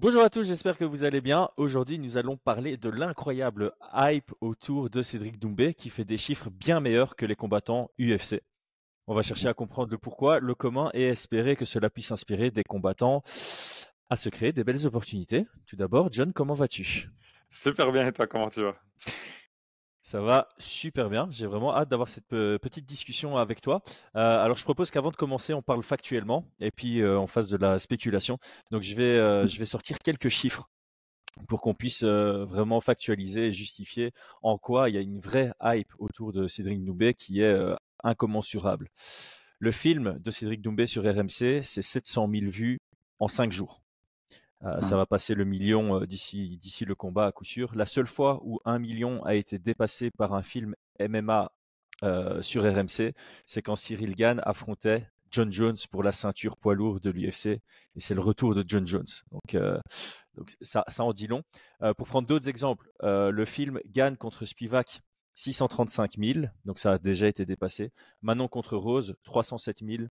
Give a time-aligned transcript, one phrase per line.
[0.00, 1.48] Bonjour à tous, j'espère que vous allez bien.
[1.56, 6.50] Aujourd'hui, nous allons parler de l'incroyable hype autour de Cédric Doumbé qui fait des chiffres
[6.50, 8.40] bien meilleurs que les combattants UFC.
[9.08, 12.52] On va chercher à comprendre le pourquoi, le comment et espérer que cela puisse inspirer
[12.52, 13.24] des combattants
[14.08, 15.46] à se créer des belles opportunités.
[15.66, 17.10] Tout d'abord, John, comment vas-tu?
[17.50, 18.76] Super bien et toi, comment tu vas?
[20.08, 21.28] Ça va super bien.
[21.30, 23.82] J'ai vraiment hâte d'avoir cette petite discussion avec toi.
[24.16, 27.50] Euh, alors, je propose qu'avant de commencer, on parle factuellement et puis euh, on fasse
[27.50, 28.38] de la spéculation.
[28.70, 30.70] Donc, je vais, euh, je vais sortir quelques chiffres
[31.46, 35.92] pour qu'on puisse vraiment factualiser et justifier en quoi il y a une vraie hype
[35.98, 37.56] autour de Cédric Doumbé qui est
[38.02, 38.88] incommensurable.
[39.58, 42.80] Le film de Cédric Doumbé sur RMC, c'est 700 000 vues
[43.18, 43.82] en 5 jours.
[44.64, 47.74] Euh, ça va passer le million euh, d'ici d'ici le combat à coup sûr.
[47.74, 51.52] La seule fois où un million a été dépassé par un film MMA
[52.02, 53.14] euh, sur RMC,
[53.46, 57.60] c'est quand Cyril Gann affrontait John Jones pour la ceinture poids lourd de l'UFC et
[57.98, 59.06] c'est le retour de John Jones.
[59.30, 59.56] Donc,
[60.36, 61.42] donc ça, ça en dit long.
[61.98, 65.02] pour prendre d'autres exemples, le film Gann contre Spivak,
[65.34, 67.92] 635 000, donc ça a déjà été dépassé.
[68.22, 70.04] Manon contre Rose, 307 000.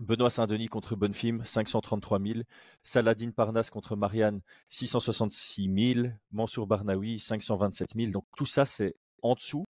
[0.00, 2.40] Benoît Saint-Denis contre Bonnefim, 533 000.
[2.82, 6.08] Saladin Parnas contre Marianne, 666 000.
[6.32, 8.10] Mansour Barnaoui, 527 000.
[8.10, 9.66] Donc tout ça, c'est en dessous.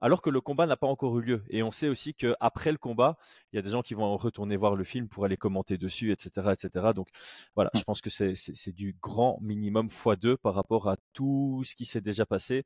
[0.00, 1.44] Alors que le combat n'a pas encore eu lieu.
[1.48, 3.16] Et on sait aussi qu'après le combat,
[3.52, 6.12] il y a des gens qui vont retourner voir le film pour aller commenter dessus,
[6.12, 6.52] etc.
[6.52, 6.92] etc.
[6.94, 7.08] Donc
[7.54, 11.86] voilà, je pense que c'est du grand minimum x2 par rapport à tout ce qui
[11.86, 12.64] s'est déjà passé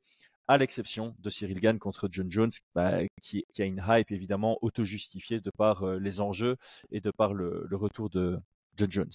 [0.51, 5.39] à l'exception de Cyril Gann contre John Jones, bah, qui, a une hype évidemment auto-justifiée
[5.39, 6.57] de par euh, les enjeux
[6.91, 8.37] et de par le, retour de
[8.75, 9.11] John Jones.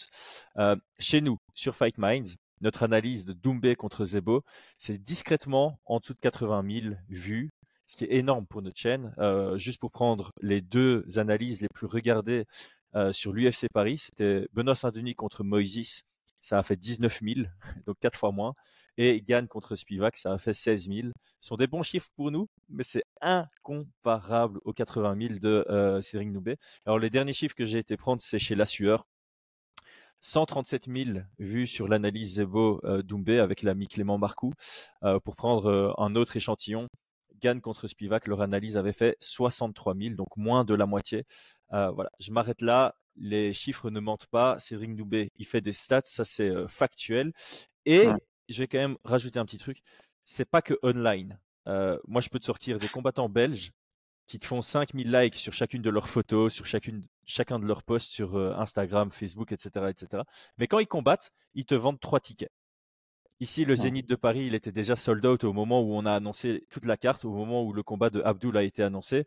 [0.56, 4.44] Euh, chez nous, sur Fight Minds, notre analyse de Doumbé contre Zebo,
[4.78, 7.50] c'est discrètement en dessous de 80 000 vues,
[7.84, 9.12] ce qui est énorme pour notre chaîne.
[9.18, 12.46] Euh, juste pour prendre les deux analyses les plus regardées
[13.12, 16.04] sur l'UFC Paris, c'était Benoît Saint-Denis contre Moïse,
[16.40, 17.46] ça a fait 19 000,
[17.86, 18.54] donc quatre fois moins
[18.98, 21.08] et Gann contre Spivak, ça a fait 16 000.
[21.40, 26.00] Ce sont des bons chiffres pour nous, mais c'est incomparable aux 80 000 de euh,
[26.00, 26.56] Cédric Noubé.
[26.86, 29.06] Alors les derniers chiffres que j'ai été prendre, c'est chez La Sueur.
[30.20, 34.52] 137 000 vues sur l'analyse Zebo euh, Doumbé avec l'ami Clément Marcoux.
[35.04, 36.88] Euh, pour prendre euh, un autre échantillon,
[37.40, 41.24] Gann contre Spivak, leur analyse avait fait 63 000, donc moins de la moitié.
[41.70, 42.96] voilà, je m'arrête là.
[43.18, 44.58] Les chiffres ne mentent pas.
[44.58, 47.32] Cédric Doumbé, il fait des stats, ça c'est factuel.
[47.84, 48.08] Et
[48.48, 49.82] je vais quand même rajouter un petit truc.
[50.24, 51.38] C'est pas que online.
[51.68, 53.72] Euh, moi, je peux te sortir des combattants belges
[54.26, 57.82] qui te font 5000 likes sur chacune de leurs photos, sur chacune, chacun de leurs
[57.82, 60.22] posts sur euh, Instagram, Facebook, etc., etc.
[60.58, 62.50] Mais quand ils combattent, ils te vendent trois tickets.
[63.38, 66.12] Ici, le Zénith de Paris, il était déjà sold out au moment où on a
[66.12, 69.26] annoncé toute la carte, au moment où le combat de Abdul a été annoncé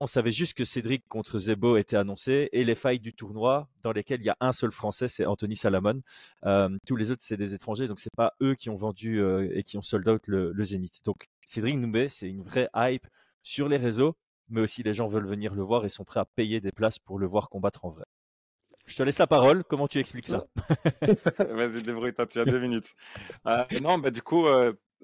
[0.00, 3.92] on savait juste que Cédric contre Zebo était annoncé et les failles du tournoi dans
[3.92, 6.02] lesquelles il y a un seul Français, c'est Anthony Salamon.
[6.44, 9.48] Euh, tous les autres, c'est des étrangers, donc c'est pas eux qui ont vendu euh,
[9.54, 11.02] et qui ont sold out le, Zénith.
[11.04, 13.06] Donc Cédric Noumbé, c'est une vraie hype
[13.42, 14.16] sur les réseaux,
[14.48, 16.98] mais aussi les gens veulent venir le voir et sont prêts à payer des places
[16.98, 18.04] pour le voir combattre en vrai.
[18.84, 19.64] Je te laisse la parole.
[19.64, 20.46] Comment tu expliques ça?
[21.38, 22.26] Vas-y, débrouille-toi.
[22.26, 22.94] Tu as deux minutes.
[23.46, 24.46] Euh, non, bah du coup,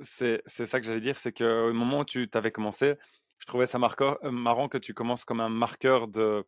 [0.00, 2.94] c'est ça que j'allais dire, c'est qu'au moment où tu t'avais commencé,
[3.42, 6.44] je trouvais ça euh, marrant que tu commences comme un marqueur de,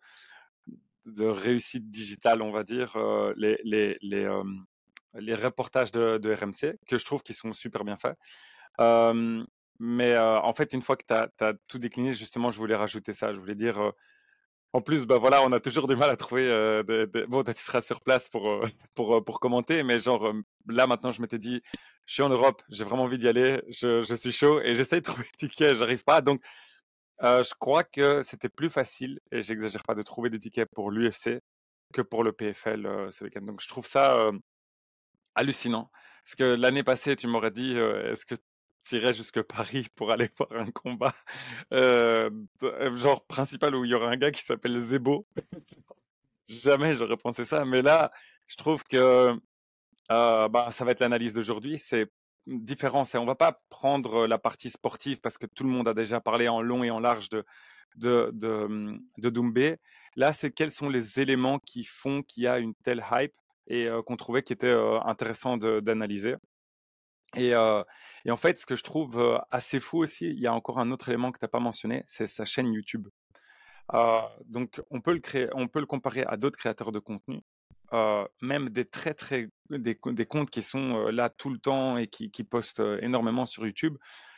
[1.19, 7.53] réussite digitale, on va dire, euh, les, reportages de, RMC, que je trouve qu'ils sont
[7.53, 8.17] super bien faits.
[9.81, 13.35] mais en fait, une fois que tu as, tout décliné, justement, je voulais rajouter ça.
[13.35, 13.93] Je voulais dire,
[14.73, 16.47] en plus, bah voilà, on a toujours du mal à trouver.
[17.27, 18.61] Bon, tu seras sur place pour,
[18.95, 20.33] pour, pour commenter, mais genre,
[20.69, 21.61] là maintenant, je m'étais dit,
[22.07, 25.01] je suis en Europe, j'ai vraiment envie d'y aller, je, je suis chaud et j'essaye
[25.01, 26.21] de trouver des tickets, j'arrive pas.
[26.21, 26.41] Donc,
[27.23, 31.41] je crois que c'était plus facile, et j'exagère pas, de trouver des tickets pour l'UFC
[31.93, 33.43] que pour le PFL ce week-end.
[33.43, 34.31] Donc je trouve ça
[35.35, 35.91] hallucinant.
[36.25, 38.35] Parce que l'année passée, tu m'aurais dit, est-ce que
[38.85, 41.15] tu irais jusque Paris pour aller voir un combat?
[41.71, 45.27] Genre principal où il y aura un gars qui s'appelle Zebo
[46.49, 47.65] Jamais j'aurais pensé ça.
[47.65, 48.13] Mais là,
[48.49, 49.35] je trouve que
[50.09, 51.79] bah, ça va être l'analyse d'aujourd'hui.
[51.79, 52.11] C'est
[52.47, 53.05] différent.
[53.05, 56.21] C'est on va pas prendre la partie sportive parce que tout le monde a déjà
[56.21, 57.45] parlé en long et en large de
[57.97, 59.77] de, de, mmh, de Doumbé.
[60.17, 63.37] Là, c'est quels sont les éléments qui font qu'il y a une telle hype
[63.69, 64.75] et qu'on trouvait qui était
[65.05, 66.37] intéressant d'analyser.
[67.37, 70.79] Et, et, en fait, ce que je trouve assez fou aussi, il y a encore
[70.79, 73.09] un autre élément que tu n'as pas mentionné, c'est sa chaîne YouTube.
[74.47, 77.43] donc, on peut le créer, on peut le comparer à d'autres créateurs de contenu
[78.43, 82.29] même des très très des, des, comptes qui sont là tout le temps et qui,
[82.45, 83.97] postent énormément sur YouTube.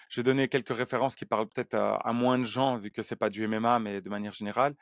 [0.08, 3.16] Je vais donner quelques références qui parlent peut-être à, moins de gens vu que c'est
[3.16, 4.74] pas du MMA mais de manière générale.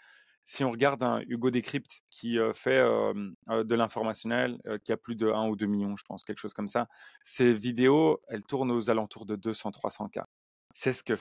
[0.44, 5.48] si on regarde un Hugo Décrypte qui fait de l'informationnel, qui a plus de 1
[5.48, 6.88] ou 2 millions, je pense, quelque chose comme ça,
[7.24, 10.20] ses vidéos, elles tournent aux alentours de 200-300 k.
[10.74, 11.14] C'est ce que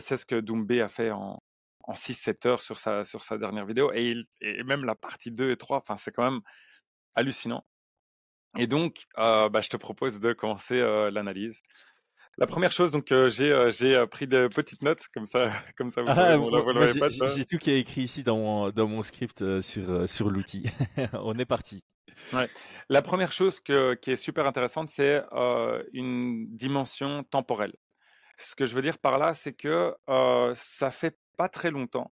[0.00, 1.40] c'est ce que Doumbé a fait en,
[1.86, 3.92] en 6-7 heures sur sa, sur sa dernière vidéo.
[3.92, 6.40] Et, il, et même la partie 2 et 3, enfin, c'est quand même
[7.16, 7.64] hallucinant.
[8.58, 10.80] Et donc, bah, je te propose de commencer
[11.10, 11.60] l'analyse.
[12.38, 16.10] La première chose, donc j'ai j'ai pris de petites notes comme ça, comme ça vous
[16.10, 20.70] ah, J'ai tout qui est écrit ici dans mon, dans mon script sur sur l'outil.
[21.14, 21.82] On est parti.
[22.32, 22.48] Ouais.
[22.88, 25.22] La première chose que, qui est super intéressante, c'est
[25.92, 27.74] une dimension temporelle.
[28.38, 29.94] Ce que je veux dire par là, c'est que
[30.54, 32.12] ça fait pas très longtemps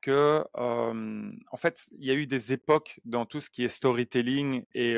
[0.00, 4.64] que, en fait, il y a eu des époques dans tout ce qui est storytelling
[4.74, 4.96] et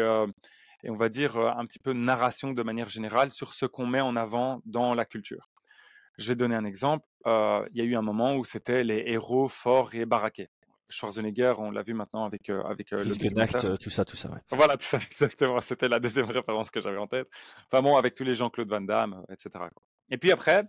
[0.84, 4.00] et on va dire un petit peu narration de manière générale sur ce qu'on met
[4.00, 5.50] en avant dans la culture.
[6.18, 7.06] Je vais donner un exemple.
[7.26, 10.48] il y a eu un moment où c'était les héros forts et baraqués.
[10.90, 14.30] Schwarzenegger, on l'a vu maintenant avec avec le tout ça, tout ça.
[14.30, 14.40] Ouais.
[14.50, 15.60] Voilà, tout ça, exactement.
[15.60, 17.28] C'était la deuxième référence que j'avais en tête.
[17.70, 19.66] Enfin bon, avec tous les Jean-Claude Van Damme, etc.
[20.10, 20.64] Et puis après,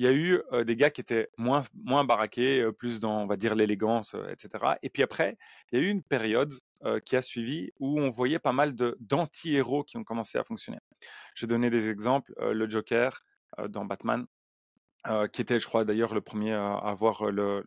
[0.00, 3.36] il y a eu des gars qui étaient moins, moins baraqués, plus dans, on va
[3.36, 4.76] dire, l'élégance, etc.
[4.82, 5.36] Et puis après,
[5.70, 6.54] il y a eu une période
[7.04, 10.78] qui a suivi où on voyait pas mal d'anti-héros qui ont commencé à fonctionner.
[11.34, 12.32] Je vais donner des exemples.
[12.40, 13.20] le Joker
[13.68, 14.24] dans Batman,
[15.34, 17.62] qui était, je crois, d'ailleurs le premier à avoir le,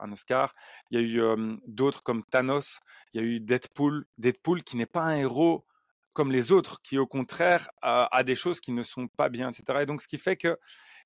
[0.00, 0.54] un Oscar.
[0.90, 2.80] Il y a eu d'autres comme Thanos.
[3.12, 4.06] Il y a eu Deadpool.
[4.16, 5.66] Deadpool qui n'est pas un héros
[6.14, 9.80] comme les autres, qui au contraire a, des choses qui ne sont pas bien, etc.
[9.82, 10.56] Et donc, ce qui fait que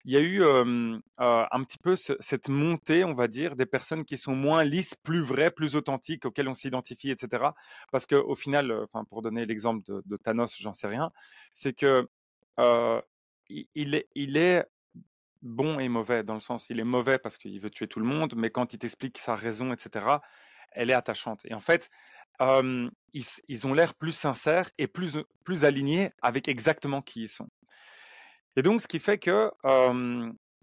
[0.05, 4.17] il y a eu un petit peu cette montée, on va dire, des personnes qui
[4.17, 7.45] sont moins lisses, plus vraies, plus authentiques, auxquelles on s'identifie, etc.
[7.91, 11.11] Parce qu'au final, pour donner l'exemple de, Thanos, j'en sais rien,
[11.53, 12.09] c'est que
[13.49, 14.67] il, est,
[15.43, 18.07] bon et mauvais, dans le sens, il est mauvais parce qu'il veut tuer tout le
[18.07, 20.07] monde, mais quand il t'explique sa raison, etc.,
[20.73, 21.45] elle est attachante.
[21.45, 21.91] Et en fait,
[22.41, 27.49] ils, ont l'air plus sincères et plus alignés avec exactement qui ils sont.
[28.57, 29.51] Et donc, ce qui fait que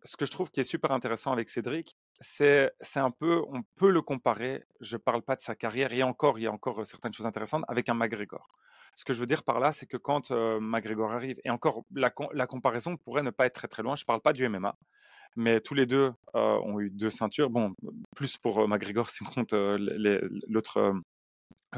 [0.05, 3.89] ce que je trouve qui est super intéressant avec Cédric, c'est un peu, on peut
[3.89, 6.85] le comparer, je ne parle pas de sa carrière, et encore, il y a encore
[6.85, 8.47] certaines choses intéressantes, avec un McGregor.
[8.95, 12.13] Ce que je veux dire par là, c'est que quand McGregor arrive, et encore, la,
[12.33, 14.77] la, comparaison pourrait ne pas être très très loin, je ne parle pas du MMA,
[15.35, 17.49] mais tous les deux ont eu deux ceintures.
[17.49, 17.73] Bon,
[18.15, 20.93] plus pour McGregor si on compte l'autre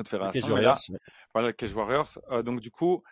[0.05, 0.95] fédération.
[1.33, 2.19] Voilà, Cage Warriors.
[2.43, 3.03] donc du coup,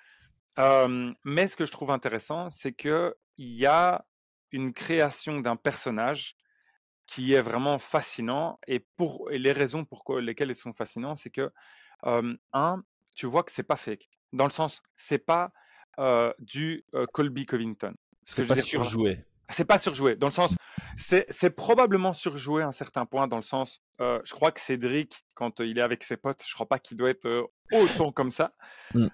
[0.58, 4.06] mais ce que je trouve intéressant, c'est qu'il y a
[4.52, 6.38] une création d'un personnage
[7.08, 8.60] qui est vraiment fascinant.
[8.68, 11.52] Et, pour, les raisons pour lesquelles ils sont fascinants, c'est que,
[12.04, 12.82] un,
[13.14, 14.10] tu vois que c'est pas fake.
[14.34, 15.52] Dans le sens, c'est pas
[16.40, 17.94] du Colby Covington.
[18.26, 19.24] C'est pas surjoué.
[19.50, 20.16] C'est pas surjoué.
[20.16, 20.56] Dans le sens,
[20.98, 23.28] c'est probablement surjoué à un certain point.
[23.28, 26.68] Dans le sens, je crois que Cédric, quand il est avec ses potes, je crois
[26.68, 28.54] pas qu'il doit être autant comme ça.
[28.94, 29.08] Mmh.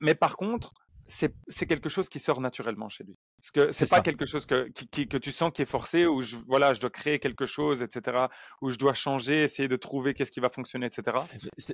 [0.00, 0.72] mais par contre,
[1.06, 3.16] c'est quelque chose qui sort naturellement chez lui.
[3.52, 6.36] Parce que c'est pas quelque chose que, que tu sens qui est forcé, où je,
[6.48, 8.26] voilà, je dois créer quelque chose, etc.,
[8.60, 11.18] où je dois changer, essayer de trouver qu'est-ce qui va fonctionner, etc.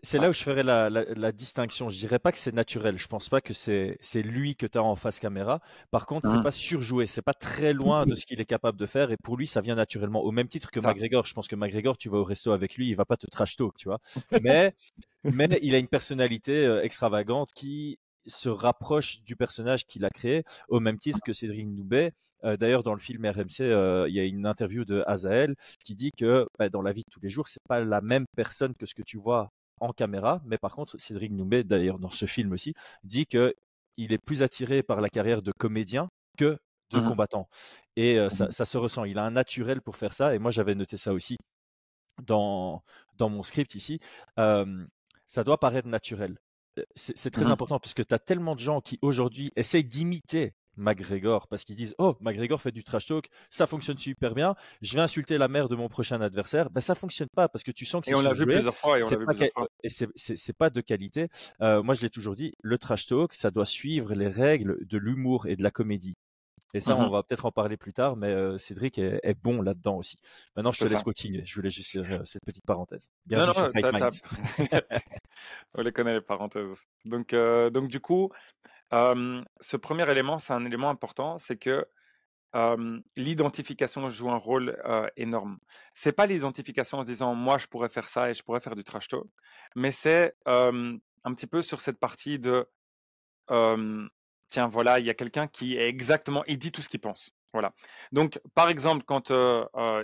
[0.02, 1.88] C'est là où je ferais la, la, distinction.
[1.88, 2.98] Je dirais pas que c'est naturel.
[2.98, 5.60] Je pense pas que c'est lui que tu as en face caméra.
[5.90, 6.42] Par contre, c'est mmh.
[6.42, 7.06] pas surjoué.
[7.06, 9.10] C'est pas très loin de ce qu'il est capable de faire.
[9.10, 10.22] Et pour lui, ça vient naturellement.
[10.22, 11.24] Au même titre que McGregor.
[11.24, 13.56] Je pense que McGregor, tu vas au resto avec lui, il va pas te trash
[13.56, 13.98] talk, tu vois.
[14.42, 14.74] Mais,
[15.24, 20.44] mais il a une personnalité euh, extravagante qui se rapproche du personnage qu'il a créé,
[20.68, 22.12] au même titre que Cédric Noubet.
[22.44, 25.94] Euh, d'ailleurs, dans le film RMC, euh, il y a une interview de Azael qui
[25.94, 28.74] dit que bah, dans la vie de tous les jours, c'est pas la même personne
[28.74, 29.50] que ce que tu vois
[29.80, 32.74] en caméra, mais par contre, Cédric Noubet, d'ailleurs dans ce film aussi,
[33.04, 33.54] dit que
[33.96, 36.58] il est plus attiré par la carrière de comédien que
[36.90, 37.48] de mmh combattant.
[37.96, 39.04] Et euh, ça, ça, se ressent.
[39.04, 40.34] Il a un naturel pour faire ça.
[40.34, 41.36] Et moi, j'avais noté ça aussi
[42.22, 42.82] dans,
[43.16, 44.00] dans mon script ici.
[44.36, 46.38] ça doit paraître naturel
[46.94, 50.54] c'est très mmh important parce que tu as tellement de gens qui aujourd'hui essayent d'imiter
[50.76, 54.94] McGregor parce qu'ils disent Oh, McGregor fait du trash talk, ça fonctionne super bien, je
[54.94, 56.70] vais insulter la mère de mon prochain adversaire.
[56.70, 58.12] Ben, ça fonctionne pas parce que tu sens que c'est.
[58.12, 59.68] Et on l'a vu plusieurs fois et on l'a vu plusieurs fois.
[59.82, 61.28] Et c'est pas de qualité.
[61.60, 64.98] Euh, moi, je l'ai toujours dit le trash talk, ça doit suivre les règles de
[64.98, 66.14] l'humour et de la comédie.
[66.74, 69.60] Et ça, on mmh va peut-être en parler plus tard, mais euh, Cédric est, bon
[69.60, 70.16] là-dedans aussi.
[70.56, 71.44] Maintenant, je te laisse continuer.
[71.44, 73.10] Je voulais juste euh, cette petite parenthèse.
[73.26, 73.68] Bienvenue non, non,
[75.74, 76.86] on les connaît les parenthèses.
[77.04, 78.30] Donc, euh, donc du coup,
[78.90, 81.86] ce premier élément, c'est un élément important, c'est que
[83.16, 84.78] l'identification joue un rôle
[85.16, 85.58] énorme.
[85.94, 88.76] C'est pas l'identification en se disant moi je pourrais faire ça et je pourrais faire
[88.76, 89.26] du trash talk,
[89.76, 90.98] mais c'est un
[91.34, 92.66] petit peu sur cette partie de
[94.52, 97.32] tiens, voilà, il y a quelqu'un qui est exactement, il dit tout ce qu'il pense.
[97.52, 97.74] Voilà.
[98.12, 99.32] Donc, par exemple, quand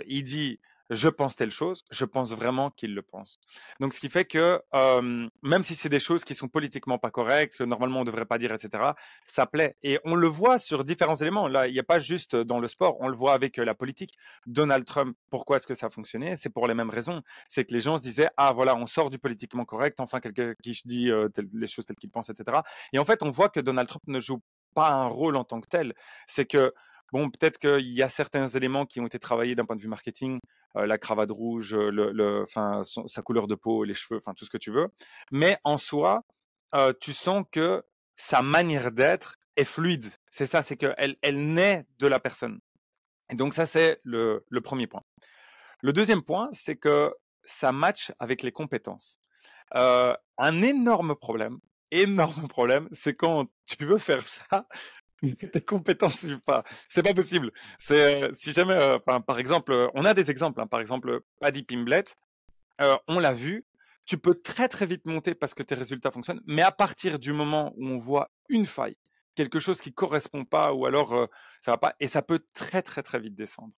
[0.07, 3.39] il dit je pense telle chose, je pense vraiment qu'il le pense.
[3.79, 4.61] Donc, ce qui fait que
[5.43, 8.37] même si c'est des choses qui sont politiquement pas correctes, que normalement on devrait pas
[8.37, 8.91] dire, etc.,
[9.23, 9.75] ça plaît.
[9.83, 11.47] Et on le voit sur différents éléments.
[11.47, 14.17] Là, il n'y a pas juste dans le sport, on le voit avec la politique.
[14.45, 16.37] Donald Trump, pourquoi est-ce que ça a fonctionné?
[16.37, 17.21] C'est pour les mêmes raisons.
[17.47, 20.53] C'est que les gens se disaient, ah voilà, on sort du politiquement correct, enfin quelqu'un
[20.61, 21.11] qui dit
[21.53, 22.59] les choses telles qu'il pense, etc.
[22.93, 24.41] Et en fait, on voit que Donald Trump ne joue
[24.73, 25.93] pas un rôle en tant que tel.
[26.27, 26.73] C'est que
[27.11, 29.87] Bon, peut-être qu'il y a certains éléments qui ont été travaillés d'un point de vue
[29.87, 30.39] marketing,
[30.75, 34.71] la cravate rouge, le, sa couleur de peau, les cheveux, enfin tout ce que tu
[34.71, 34.87] veux.
[35.31, 36.23] Mais en soi,
[37.01, 37.83] tu sens que
[38.15, 40.11] sa manière d'être est fluide.
[40.31, 42.59] C'est ça, c'est qu'elle elle naît de la personne.
[43.31, 45.03] Et donc ça, c'est le, le premier point.
[45.81, 47.13] Le deuxième point, c'est que
[47.43, 49.19] ça match avec les compétences.
[49.71, 51.59] un énorme problème,
[51.91, 54.67] énorme problème, c'est quand tu veux faire ça,
[55.51, 56.63] tes compétences pas.
[56.87, 57.51] C'est pas possible.
[57.77, 60.61] C'est euh, si jamais, euh, par exemple, euh, on a des exemples.
[60.61, 62.05] Hein, par exemple, Paddy Pimblet,
[63.07, 63.65] on l'a vu.
[64.05, 67.31] Tu peux très très vite monter parce que tes résultats fonctionnent, mais à partir du
[67.31, 68.97] moment où on voit une faille,
[69.35, 71.27] quelque chose qui correspond pas, ou alors
[71.61, 73.75] ça va pas, et ça peut très très très vite descendre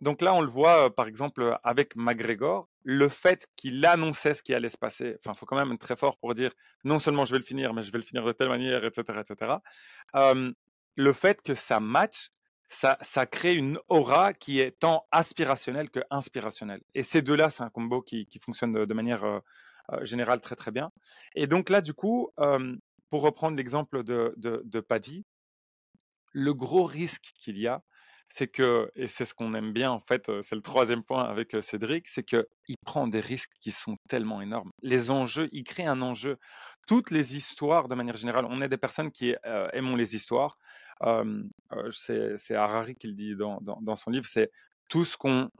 [0.00, 4.54] donc là, on le voit, par exemple, avec McGregor, le fait qu'il annonçait ce qui
[4.54, 5.16] allait se passer.
[5.18, 6.52] Enfin, il faut quand même être très fort pour dire
[6.84, 9.20] non seulement je vais le finir, mais je vais le finir de telle manière, etc.,
[9.20, 9.54] etc.
[10.96, 12.30] le fait que ça match,
[12.68, 16.82] ça, crée une aura qui est tant aspirationnelle que inspirationnelle.
[16.94, 19.42] Et ces deux-là, c'est un combo qui, fonctionne de, manière
[20.02, 20.90] générale très très bien.
[21.34, 22.30] Et donc là, du coup,
[23.10, 25.24] pour reprendre l'exemple de Paddy,
[26.32, 27.82] le gros risque qu'il y a,
[28.30, 31.56] c'est que, et c'est ce qu'on aime bien en fait, c'est le troisième point avec
[31.60, 32.46] Cédric, c'est qu'il
[32.86, 34.70] prend des risques qui sont tellement énormes.
[34.82, 36.38] Les enjeux, il crée un enjeu.
[36.86, 39.34] Toutes les histoires, de manière générale, on est des personnes qui
[39.72, 40.56] aimons les histoires.
[41.90, 44.50] c'est Harari qui le dit dans, dans son livre, c'est
[44.88, 45.50] tout ce qu'on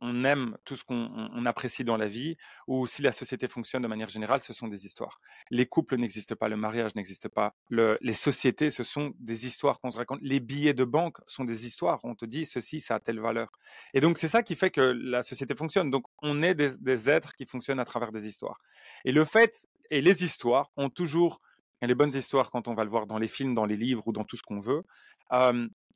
[0.00, 2.36] on aime tout ce qu'on apprécie dans la vie,
[2.66, 5.20] ou si la société fonctionne de manière générale, ce sont des histoires.
[5.50, 9.90] Les couples n'existent pas, le mariage n'existe pas, les sociétés, ce sont des histoires qu'on
[9.90, 10.20] se raconte.
[10.22, 12.00] Les billets de banque sont des histoires.
[12.04, 13.50] On te dit ceci, ça a telle valeur.
[13.94, 15.90] Et donc c'est ça qui fait que la société fonctionne.
[15.90, 18.58] Donc on est des, êtres qui fonctionnent à travers des histoires.
[19.04, 21.40] Et le fait et les histoires ont toujours
[21.82, 24.12] les bonnes histoires quand on va le voir dans les films, dans les livres ou
[24.12, 24.82] dans tout ce qu'on veut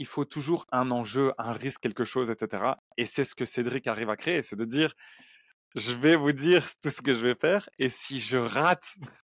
[0.01, 2.73] il faut toujours un enjeu, un risque, quelque chose, etc.
[2.97, 4.95] Et c'est ce que Cédric arrive à créer, c'est de dire,
[5.77, 8.95] je vais vous dire tout ce que je vais faire, et si je rate,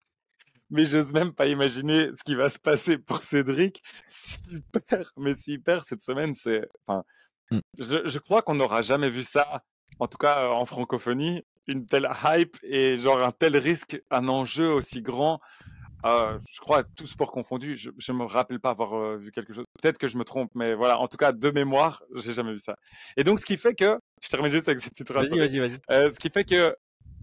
[0.69, 5.61] mais j'ose même pas imaginer ce qui va se passer pour Cédric, super, mais s'il
[5.61, 7.03] perd cette semaine, c'est, enfin,
[7.51, 7.59] mmh.
[7.77, 9.65] je, je, crois qu'on n'aura jamais vu ça,
[9.99, 14.71] en tout cas en francophonie, une telle hype et genre un tel risque, un enjeu
[14.71, 15.41] aussi grand
[16.05, 19.53] euh, je crois tout sport confondu, je, ne me rappelle pas avoir euh, vu quelque
[19.53, 19.65] chose.
[19.81, 22.59] Peut-être que je me trompe, mais voilà, en tout cas de mémoire, j'ai jamais vu
[22.59, 22.75] ça.
[23.17, 25.79] Et donc ce qui fait que, je termine juste avec cette petite Vas-y, vas-y, vas-y.
[25.91, 26.75] Euh, ce qui fait que,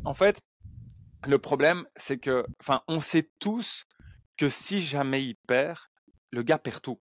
[0.04, 0.40] en fait,
[1.26, 3.84] le problème, c'est que, enfin, on sait tous
[4.36, 5.78] que si jamais il perd,
[6.30, 7.00] le gars perd tout.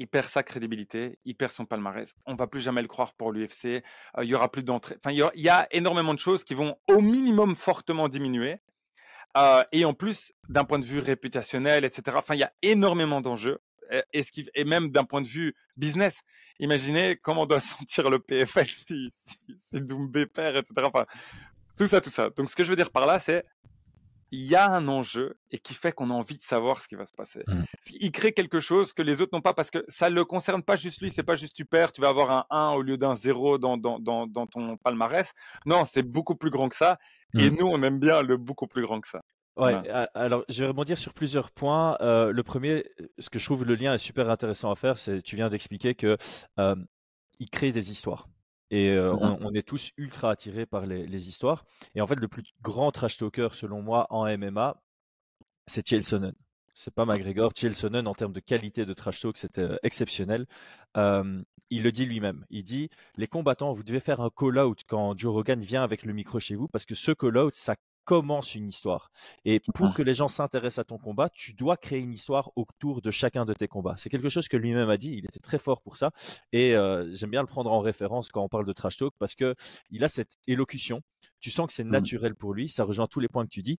[0.00, 2.14] Il perd sa crédibilité, il perd son palmarès.
[2.24, 3.82] On va plus jamais le croire pour l'UFC.
[4.22, 4.96] il y aura plus d'entrée.
[5.04, 8.60] Enfin, il y, a énormément de choses qui vont au minimum fortement diminuer
[9.72, 13.58] et en plus, d'un point de vue réputationnel, etc., enfin, il y a énormément d'enjeux.
[14.12, 16.20] Et, ce et même d'un point de vue business,
[16.58, 20.74] imaginez comment doit sentir le PFL si, si, si Doumbé perd, etc.
[20.82, 21.06] Enfin,
[21.76, 22.30] tout ça, tout ça.
[22.30, 23.46] Donc, ce que je veux dire par là, c'est
[24.30, 26.94] il y a un enjeu et qui fait qu'on a envie de savoir ce qui
[26.94, 27.42] va se passer.
[27.46, 27.62] Mmh.
[28.00, 30.62] Il crée quelque chose que les autres n'ont pas parce que ça ne le concerne
[30.62, 31.10] pas juste lui.
[31.10, 33.76] C'est pas juste tu perds, tu vas avoir un 1 au lieu d'un 0 dans,
[33.76, 35.32] dans, dans, dans, ton palmarès.
[35.66, 36.98] Non, c'est beaucoup plus grand que ça.
[37.38, 37.56] Et mmh.
[37.58, 39.22] nous, on aime bien le beaucoup plus grand que ça.
[39.56, 39.74] Ouais,
[40.14, 41.96] alors je vais rebondir sur plusieurs points.
[42.00, 42.84] Euh, le premier,
[43.18, 45.96] ce que je trouve le lien est super intéressant à faire, c'est tu viens d'expliquer
[45.96, 46.16] que
[46.60, 46.76] euh,
[47.40, 48.28] il crée des histoires.
[48.70, 51.64] Et euh, mmh on, est tous ultra attirés par les, histoires.
[51.94, 54.80] Et en fait, le plus grand trash talker, selon moi, en MMA,
[55.66, 56.34] c'est Chael Sonnen.
[56.74, 57.52] C'est pas McGregor.
[57.56, 60.46] Chael Sonnen, en termes de qualité de trash talk, c'était exceptionnel.
[60.96, 62.44] il le dit lui-même.
[62.50, 66.12] Il dit les combattants, vous devez faire un call-out quand Joe Rogan vient avec le
[66.12, 67.74] micro chez vous, parce que ce call-out, ça
[68.08, 69.10] commence une histoire.
[69.44, 73.02] Et pour que les gens s'intéressent à ton combat, tu dois créer une histoire autour
[73.02, 73.96] de chacun de tes combats.
[73.98, 75.12] C'est quelque chose que lui-même a dit.
[75.12, 76.10] Il était très fort pour ça.
[76.52, 79.34] Et euh, j'aime bien le prendre en référence quand on parle de trash talk parce
[79.34, 79.54] que
[79.90, 81.02] il a cette élocution.
[81.38, 81.90] Tu sens que c'est mmh.
[81.90, 82.70] naturel pour lui.
[82.70, 83.78] Ça rejoint tous les points que tu dis.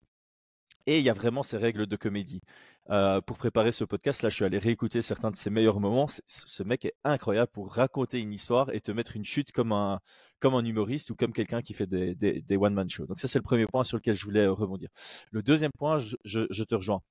[0.86, 2.42] Et il y a vraiment ces règles de comédie.
[2.90, 6.08] Euh, pour préparer ce podcast, là, je suis allé réécouter certains de ses meilleurs moments.
[6.26, 10.00] Ce mec est incroyable pour raconter une histoire et te mettre une chute comme un,
[10.40, 13.06] comme un humoriste ou comme quelqu'un qui fait des, one-man shows.
[13.06, 14.88] Donc ça, c'est le premier point sur lequel je voulais rebondir.
[15.30, 17.02] Le deuxième point, je, te rejoins.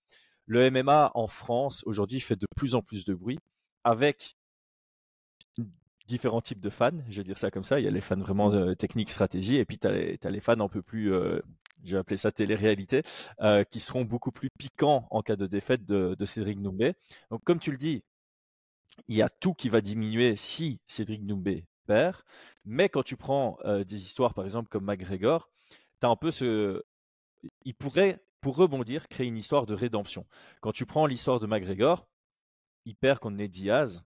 [0.46, 3.40] Le MMA en France, aujourd'hui, fait de plus en plus de bruit
[3.84, 4.36] avec
[6.08, 7.80] différents types de fans, je vais dire ça comme ça.
[7.80, 10.60] Il y a les fans vraiment de technique, stratégie, et puis tu as, les fans
[10.60, 11.42] un peu plus, euh,
[11.84, 13.04] j'ai appelé ça télé-réalité,
[13.42, 16.94] euh, qui seront beaucoup plus piquants en cas de défaite de, Cédric Noumbé.
[17.30, 18.04] Donc, comme tu le dis,
[19.10, 22.18] il y a tout qui va diminuer si Cédric Noumbé perd.
[22.66, 25.50] Mais quand tu prends euh, des histoires, par exemple, comme McGregor,
[26.00, 26.84] tu as un peu ce.
[27.66, 30.26] Il pourrait, pour rebondir, créer une histoire de rédemption.
[30.62, 32.08] Quand tu prends l'histoire de McGregor,
[32.86, 34.04] il perd contre Ned Diaz.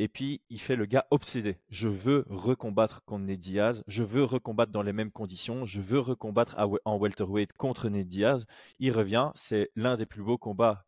[0.00, 1.60] Et puis, il fait le gars obsédé.
[1.68, 3.84] Je veux recombattre contre Ned Diaz.
[3.86, 5.66] Je veux recombattre dans les mêmes conditions.
[5.66, 8.46] Je veux recombattre en welterweight contre Ned Diaz.
[8.80, 9.30] Il revient.
[9.34, 10.84] C'est l'un des plus beaux combats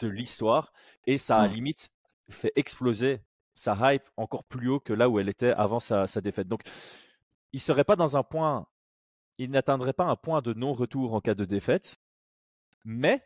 [0.00, 0.72] de l'histoire.
[1.06, 1.88] Et ça, à limite,
[2.28, 3.20] fait exploser
[3.54, 6.48] sa hype encore plus haut que là où elle était avant sa, défaite.
[6.48, 6.62] Donc,
[7.52, 8.66] il serait pas dans un point,
[9.38, 11.98] il n'atteindrait pas un point de non-retour en cas de défaite,
[12.84, 13.24] mais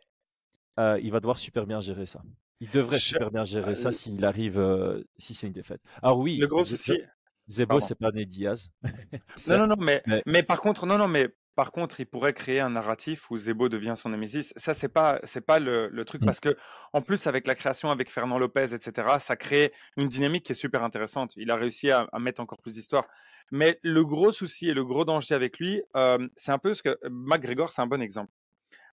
[0.79, 2.23] euh, il va devoir super bien gérer ça.
[2.61, 5.83] Il devrait super bien gérer ça s'il arrive, euh, si c'est une défaite.
[6.03, 6.99] Alors oui, le gros souci,
[7.49, 8.71] Zebo, c'est pas Ned Diaz.
[9.49, 12.61] non, non, non, mais, mais, par contre, non, non, mais par contre, il pourrait créer
[12.61, 14.53] un narratif où Zebo devient son némésis.
[14.57, 16.27] Ça, c'est pas, c'est pas le, truc mmh.
[16.27, 16.55] parce que,
[16.93, 20.57] en plus, avec la création avec Fernand Lopez, etc., ça crée une dynamique qui est
[20.57, 21.33] super intéressante.
[21.37, 23.07] Il a réussi à, mettre encore plus d'histoire.
[23.51, 26.83] Mais le gros souci et le gros danger avec lui, euh, c'est un peu ce
[26.83, 28.33] que McGregor, c'est un bon exemple.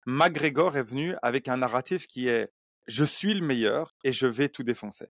[0.06, 2.50] McGregor est venu avec un narratif qui est
[2.88, 5.08] je suis le meilleur et je vais tout défoncer.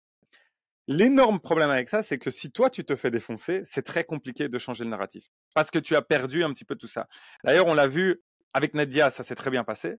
[0.88, 4.48] L'énorme problème avec ça, c'est que si toi tu te fais défoncer, c'est très compliqué
[4.48, 7.08] de changer le narratif parce que tu as perdu un petit peu tout ça.
[7.42, 8.22] D'ailleurs, on l'a vu
[8.54, 9.96] avec Nadia, ça s'est très bien passé,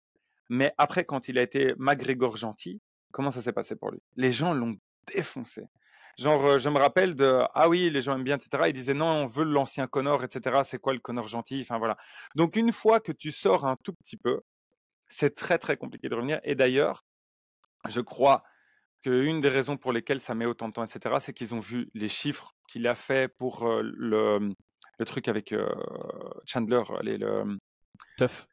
[0.50, 4.00] mais après, quand il a été McGregor gentil, comment ça s'est passé pour lui?
[4.16, 4.78] Les gens l'ont
[5.14, 5.64] défoncé.
[6.18, 8.64] Genre, euh, je me rappelle de ah oui, les gens aiment bien, etc.
[8.68, 10.62] Ils disaient non, on veut l'ancien Connor, etc.
[10.64, 11.60] C'est quoi le Connor gentil?
[11.62, 11.96] Enfin voilà.
[12.36, 14.42] Donc une fois que tu sors un tout petit peu,
[15.08, 16.40] c'est très très compliqué de revenir.
[16.44, 17.06] Et d'ailleurs,
[17.88, 18.44] je crois
[19.04, 21.90] qu'une des raisons pour lesquelles ça met autant de temps, etc., c'est qu'ils ont vu
[21.94, 24.54] les chiffres qu'il a fait pour le,
[25.00, 25.54] le, truc avec
[26.46, 27.58] Chandler, les, le
[28.18, 28.48] Tough.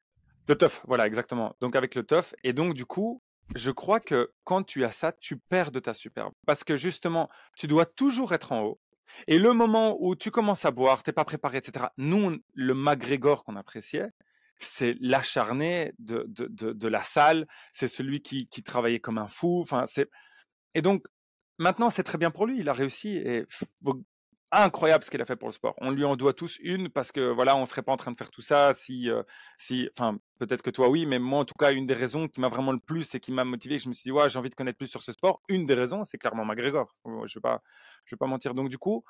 [0.48, 1.56] Le Tough, voilà, exactement.
[1.60, 2.34] Donc avec le Tough.
[2.42, 3.22] Et donc, du coup,
[3.54, 6.32] je crois que quand tu as ça, tu perds de ta superbe.
[6.46, 8.80] Parce que justement, tu dois toujours être en haut.
[9.26, 11.86] Et le moment où tu commences à boire, t'es pas préparé, etc.
[11.98, 14.10] Nous, le McGregor qu'on appréciait,
[14.58, 19.60] c'est l'acharné de, de, de, la salle, c'est celui qui, qui, travaillait comme un fou.
[19.60, 20.08] Enfin, c'est
[20.74, 21.06] et donc
[21.58, 23.46] maintenant c'est très bien pour lui, il a réussi et
[24.56, 25.74] incroyable ce qu'il a fait pour le sport.
[25.78, 28.16] On lui en doit tous une parce que voilà, on serait pas en train de
[28.16, 29.08] faire tout ça si,
[29.58, 32.40] si, enfin peut-être que toi oui, mais moi en tout cas une des raisons qui
[32.40, 34.38] m'a vraiment le plus et qui m'a motivé, que je me suis dit ouais j'ai
[34.38, 35.42] envie de connaître plus sur ce sport.
[35.48, 36.92] Une des raisons, c'est clairement McGregor.
[37.04, 37.62] Je vais pas,
[38.04, 38.54] je vais pas mentir.
[38.54, 39.04] Donc du coup,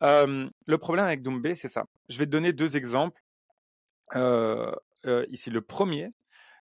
[0.00, 1.84] le problème avec Doumbé, c'est ça.
[2.08, 3.20] Je vais te donner deux exemples.
[4.14, 6.10] ici, le premier,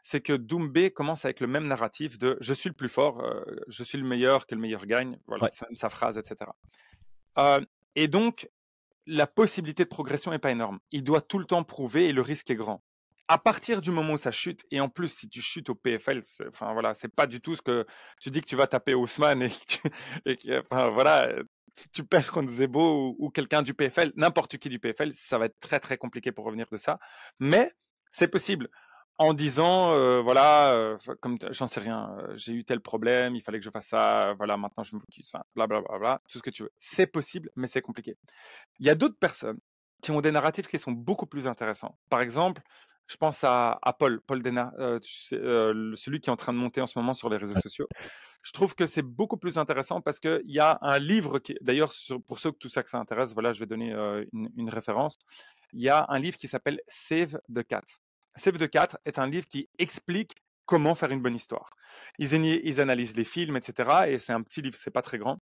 [0.04, 3.24] c'est que Doumbé commence avec le même narratif de je suis le plus fort,
[3.68, 5.18] je suis le meilleur, que le meilleur gagne.
[5.26, 6.50] Voilà, c'est sa phrase, etc.
[7.96, 8.48] et donc,
[9.06, 10.78] la possibilité de progression n'est pas énorme.
[10.92, 12.82] Il doit tout le temps prouver et le risque est grand.
[13.28, 16.22] À partir du moment où ça chute, et en plus, si tu chutes au PFL,
[16.48, 17.86] enfin voilà, c'est pas du tout ce que
[18.20, 19.44] tu dis que tu vas taper Ousmane
[20.26, 21.30] et, que enfin voilà,
[21.74, 25.46] si tu perds contre Zebo ou, quelqu'un du PFL, n'importe qui du PFL, ça va
[25.46, 26.98] être très très compliqué pour revenir de ça.
[27.40, 27.72] Mais
[28.12, 28.68] c'est possible
[29.18, 33.42] en disant euh, voilà euh, comme j'en sais rien euh, j'ai eu tel problème il
[33.42, 36.50] fallait que je fasse ça voilà maintenant je me focus enfin blablabla tout ce que
[36.50, 36.72] tu veux.
[36.78, 38.16] C'est possible mais c'est compliqué.
[38.80, 39.58] Il y a d'autres personnes
[40.02, 41.96] qui ont des narratifs qui sont beaucoup plus intéressants.
[42.10, 42.62] Par exemple
[43.06, 44.72] je pense à, Paul Paul Dena
[45.02, 47.86] celui qui est en train de monter en ce moment sur les réseaux sociaux.
[48.42, 51.92] Je trouve que c'est beaucoup plus intéressant parce qu'il y a un livre qui d'ailleurs
[52.26, 53.92] pour ceux que tout ça que ça intéresse voilà je vais donner
[54.32, 55.18] une, une référence.
[55.72, 57.84] Il y a un livre qui s'appelle Save the Cat
[58.36, 60.34] Save the 4 est un livre qui explique
[60.66, 61.70] comment faire une bonne histoire.
[62.18, 64.06] Ils, analysent les films, etc.
[64.08, 65.38] Et c'est un petit livre, c'est pas très grand.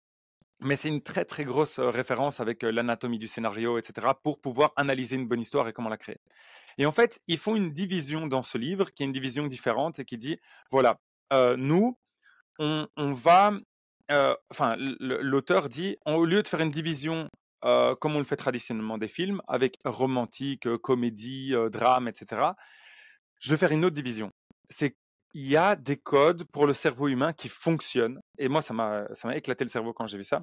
[0.60, 5.16] Mais c'est une très très grosse référence avec l'anatomie du scénario, etc., pour pouvoir analyser
[5.16, 6.18] une bonne histoire et comment la créer.
[6.78, 9.98] Et en fait, ils font une division dans ce livre qui est une division différente
[9.98, 10.38] et qui dit,
[10.70, 10.98] voilà,
[11.56, 11.98] nous,
[12.58, 13.52] on, va,
[14.50, 17.28] enfin, l'auteur dit, au lieu de faire une division
[18.00, 22.50] comme on le fait traditionnellement des films, avec romantique, comédie, drame, etc.
[23.40, 24.30] Je vais faire une autre division.
[24.70, 24.96] C'est
[25.38, 28.18] il y a des codes pour le cerveau humain qui fonctionnent.
[28.38, 30.42] Et moi, ça m'a, éclaté le cerveau quand j'ai vu ça.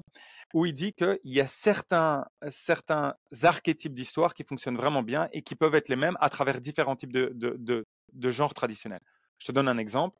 [0.52, 5.42] Où il dit qu'il y a certains, certains archétypes d'histoire qui fonctionnent vraiment bien et
[5.42, 9.02] qui peuvent être les mêmes à travers différents types de, de, de, genres traditionnels.
[9.38, 10.16] Je te donne un exemple.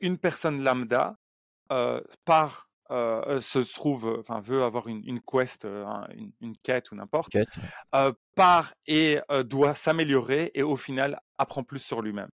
[0.00, 1.14] une personne lambda
[2.24, 7.36] part euh, se trouve, enfin veut avoir une, une quest, une, une, quête ou n'importe,
[8.34, 12.30] part et doit s'améliorer et au final apprend plus sur lui-même.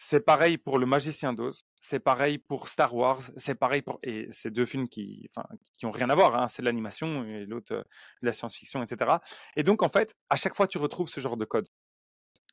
[0.00, 4.28] C'est pareil pour Le Magicien d'Oz, c'est pareil pour Star Wars, c'est pareil pour et
[4.30, 5.44] ces deux films qui, enfin,
[5.76, 6.36] qui ont rien à voir.
[6.36, 7.84] Hein, c'est de l'animation et l'autre de
[8.22, 9.16] la science-fiction, etc.
[9.56, 11.66] Et donc en fait, à chaque fois, tu retrouves ce genre de code.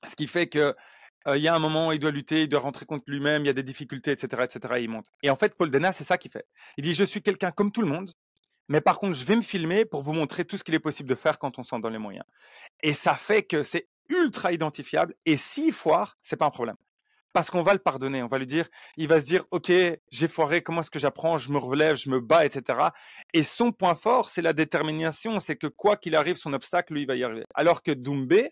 [0.04, 0.76] Ce qui fait que
[1.34, 3.50] il y a un moment, il doit lutter, il doit rentrer contre lui-même, il y
[3.50, 4.76] a des difficultés, etc., etc.
[4.78, 5.08] Et il monte.
[5.24, 6.46] Et en fait, Paul Dena, c'est ça qu'il fait.
[6.78, 8.12] Il dit, je suis quelqu'un comme tout le monde,
[8.68, 11.10] mais par contre, je vais me filmer pour vous montrer tout ce qu'il est possible
[11.10, 12.26] de faire quand on s'en donne les moyens.
[12.82, 15.16] Et ça fait que c'est ultra identifiable.
[15.26, 16.76] Et s'il foire, c'est pas un problème.
[17.34, 18.24] Parce qu'on va le pardonner.
[18.24, 21.38] On va lui dire, il va se dire, OK, j'ai foiré, comment est-ce que j'apprends?
[21.38, 22.80] Je me relève, je me bats, etc.
[23.34, 25.40] Et son point fort, c'est la détermination.
[25.40, 27.44] C'est que quoi qu'il arrive, son obstacle, lui, il va y arriver.
[27.54, 28.52] Alors que Doumbé,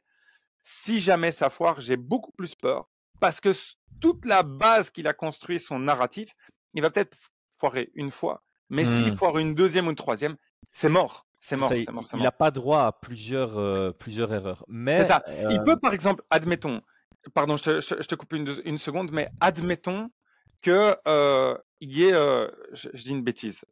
[0.64, 3.54] si jamais ça foire, j'ai beaucoup plus peur parce que
[4.00, 6.34] toute la base qu'il a construit, son narratif,
[6.74, 7.16] il va peut-être
[7.52, 9.16] foirer une fois, mais s'il mmh.
[9.16, 10.36] foire une deuxième ou une troisième,
[10.72, 11.28] c'est mort.
[11.40, 14.64] C'est mort, Il n'a pas droit à plusieurs, euh, plusieurs erreurs.
[14.70, 15.22] Mais ça.
[15.28, 16.82] Il euh peut, par exemple, admettons,
[17.34, 20.10] pardon, je te, coupe une, seconde, mais admettons
[20.62, 22.14] que euh, y ait,
[22.72, 23.66] je, dis une bêtise,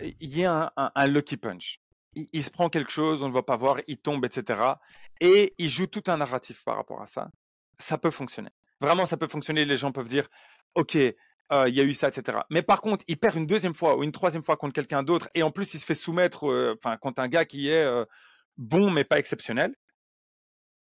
[0.00, 1.80] il y ait un lucky punch
[2.32, 4.60] il, se prend quelque chose, on ne va pas voir, il tombe, etc.
[5.20, 7.28] Et il joue tout un narratif par rapport à ça.
[7.78, 8.50] Ça peut fonctionner.
[8.80, 9.64] Vraiment, ça peut fonctionner.
[9.64, 10.26] Les gens peuvent dire,
[10.74, 12.38] OK, euh, il y a eu ça, etc.
[12.50, 15.28] Mais par contre, il perd une deuxième fois ou une troisième fois contre quelqu'un d'autre,
[15.34, 18.04] et en plus, il se fait soumettre, euh, contre un gars qui est euh,
[18.56, 19.74] bon mais pas exceptionnel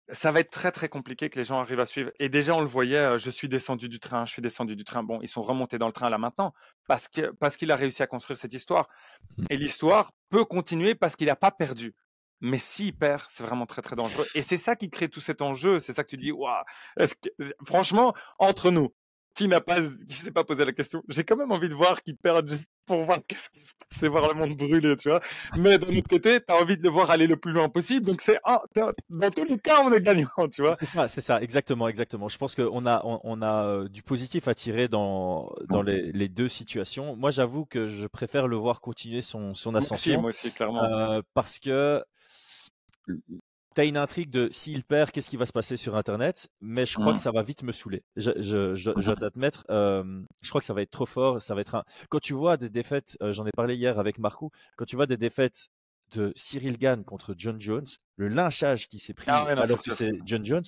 [0.08, 2.10] ça va être très très compliqué que les gens arrivent à suivre.
[2.18, 5.02] Et déjà, on le voyait, je suis descendu du train, je suis descendu du train.
[5.02, 6.52] Bon, ils sont remontés dans le train là maintenant
[6.86, 8.88] parce que parce qu'il a réussi à construire cette histoire.
[9.36, 9.44] Mmh.
[9.50, 11.94] Et l'histoire peut continuer parce qu'il n'a pas perdu.
[12.40, 14.26] Mais s'il perd, c'est vraiment très très dangereux.
[14.34, 15.80] Et c'est ça qui crée tout cet enjeu.
[15.80, 16.64] C'est ça que tu dis, waouh.
[17.64, 18.94] Franchement, entre nous,
[19.36, 21.02] qui n'a pas, qui s'est pas posé la question.
[21.08, 23.88] J'ai quand même envie de voir qu'il perd juste pour voir qu'est-ce qui se passe,
[23.90, 25.20] c'est voir le monde brûler, tu vois.
[25.56, 28.06] Mais d'un autre côté, tu as envie de le voir aller le plus loin possible.
[28.06, 28.40] Donc c'est,
[29.10, 30.74] dans tous les cas, on est gagnant, tu vois.
[30.76, 32.28] C'est ça, c'est ça, exactement, exactement.
[32.28, 36.28] Je pense qu'on a, on, a euh, du positif à tirer dans, dans les, les
[36.28, 37.14] deux situations.
[37.14, 40.20] Moi, j'avoue que je préfère le voir continuer son, son ascension.
[40.22, 40.82] Moi aussi, clairement.
[40.82, 42.02] Euh, parce que
[43.76, 46.84] tu as une intrigue de s'il perd, qu'est-ce qui va se passer sur Internet, mais
[46.84, 47.22] je crois que mmh.
[47.22, 48.02] ça va vite me saouler.
[48.16, 51.40] Je, je, je, je dois t'admettre, je crois que ça va être trop fort.
[51.40, 51.84] Ça va être un...
[52.08, 55.18] Quand tu vois des défaites, j'en ai parlé hier avec Marco, quand tu vois des
[55.18, 55.68] défaites
[56.14, 57.86] de Cyril Gann contre John Jones,
[58.16, 60.64] le lynchage qui s'est pris ah alors que c'est John Jones.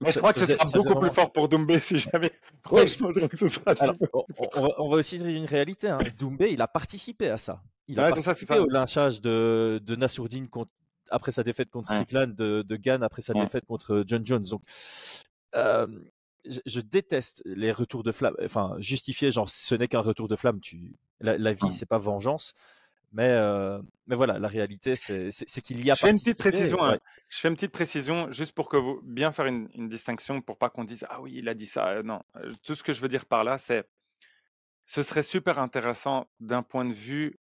[0.00, 2.30] Mais je crois que ce sera beaucoup plus fort pour Doumbé si jamais.
[2.64, 3.74] Franchement, je crois que ce sera
[4.78, 5.88] on, va, aussi dire une réalité.
[5.88, 5.98] Hein.
[6.18, 7.62] Doumbé, il a participé à ça.
[7.86, 10.70] Il a participé au lynchage de, de Nassourdine contre,
[11.10, 12.26] après sa défaite contre ouais.
[12.26, 14.44] de, de Gann après sa défaite contre John Jones.
[14.44, 14.62] Donc,
[16.44, 18.34] je, déteste les retours de flamme.
[18.42, 20.60] Enfin, justifier, genre, ce n'est qu'un retour de flamme.
[20.60, 22.54] Tu, la, vie, c'est pas vengeance.
[23.12, 23.38] Mais,
[24.06, 25.30] mais voilà, la réalité, c'est
[25.62, 25.94] qu'il y a.
[25.94, 26.84] Je fais une petite précision.
[26.84, 26.98] Hein.
[27.28, 30.58] Je fais une petite précision juste pour que vous bien faire une, une distinction pour
[30.58, 32.02] pas qu'on dise ah oui, il a dit ça.
[32.02, 32.20] non,
[32.62, 33.88] tout ce que je veux dire par là, c'est
[34.86, 37.38] ce serait super intéressant d'un point de vue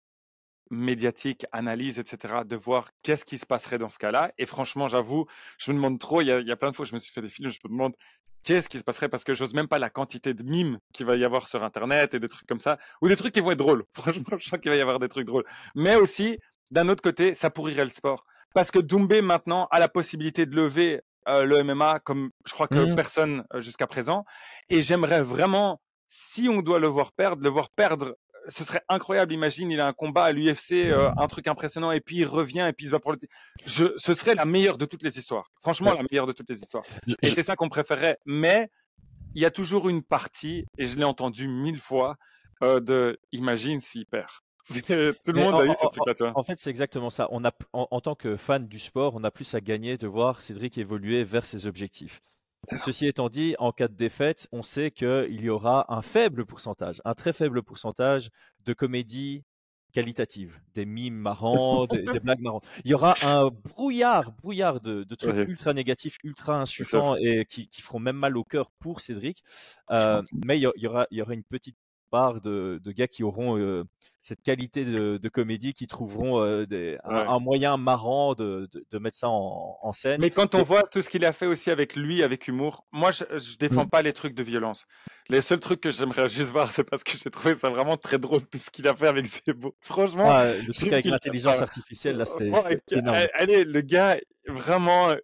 [0.73, 4.33] médiatique, analyse, etc., de voir qu'est-ce qui se passerait dans ce cas-là.
[4.39, 5.27] Et franchement, j'avoue,
[5.59, 7.29] je me demande trop, il y, a, plein de fois, je me suis fait des
[7.29, 7.95] films, je me demande
[8.43, 11.17] qu'est-ce qui se passerait parce que j'ose même pas la quantité de mimes qu'il va
[11.17, 13.59] y avoir sur Internet et des trucs comme ça, ou des trucs qui vont être
[13.59, 13.85] drôles.
[13.93, 15.45] Franchement, je sens qu'il va y avoir des trucs drôles.
[15.75, 16.39] Mais aussi,
[16.71, 18.25] d'un autre côté, ça pourrirait le sport.
[18.55, 22.67] Parce que Doumbé, maintenant, a la possibilité de lever euh, le MMA comme je crois
[22.67, 22.95] que mmh.
[22.95, 24.25] personne euh, jusqu'à présent.
[24.71, 28.17] Et j'aimerais vraiment, si on doit le voir perdre, le voir perdre
[28.49, 29.33] ce serait incroyable.
[29.33, 32.67] Imagine, il a un combat à l'UFC, euh, un truc impressionnant, et puis il revient
[32.69, 33.19] et puis il se va pour le.
[33.65, 35.51] Je, ce serait la meilleure de toutes les histoires.
[35.61, 36.85] Franchement, la meilleure de toutes les histoires.
[37.23, 38.19] Et c'est ça qu'on préférerait.
[38.27, 38.71] Mais
[39.35, 42.17] il y a toujours une partie, et je l'ai entendu mille fois,
[42.63, 44.29] euh, de imagine s'il perd.
[44.69, 47.27] Tout le monde a eu ce truc-là, En fait, c'est exactement ça.
[47.31, 50.41] On a, en, tant que fan du sport, on a plus à gagner de voir
[50.41, 52.21] Cédric évoluer vers ses objectifs.
[52.71, 57.03] Ceci étant dit, en cas de défaite, on sait qu'il y aura un faible pourcentage,
[57.05, 58.31] un très faible pourcentage
[58.65, 59.45] de comédies
[59.93, 62.67] qualitatives, des mimes marrants, des, blagues marrantes.
[62.85, 67.99] Il y aura un brouillard, brouillard de, trucs ultra négatifs, ultra insultants et qui, feront
[67.99, 69.43] même mal au cœur pour Cédric.
[69.91, 71.77] Euh, mais il y, aura, il y aura une petite
[72.11, 73.85] part de, gars qui auront euh,
[74.23, 78.69] cette qualité de, comédie, qui trouveront euh, un, moyen marrant de,
[79.01, 80.21] mettre ça en, scène.
[80.21, 83.11] Mais quand on voit tout ce qu'il a fait aussi avec lui, avec humour, moi
[83.11, 83.91] je, je défends mmh.
[83.91, 84.87] pas les trucs de violence.
[85.29, 88.19] Les seuls trucs que j'aimerais juste voir, c'est parce que j'ai trouvé ça vraiment très
[88.19, 89.75] drôle tout ce qu'il a fait avec Zebo.
[89.81, 93.17] Franchement, ah, le truc avec l'intelligence artificielle là, c'était énorme.
[93.35, 95.17] Allez, le gars vraiment,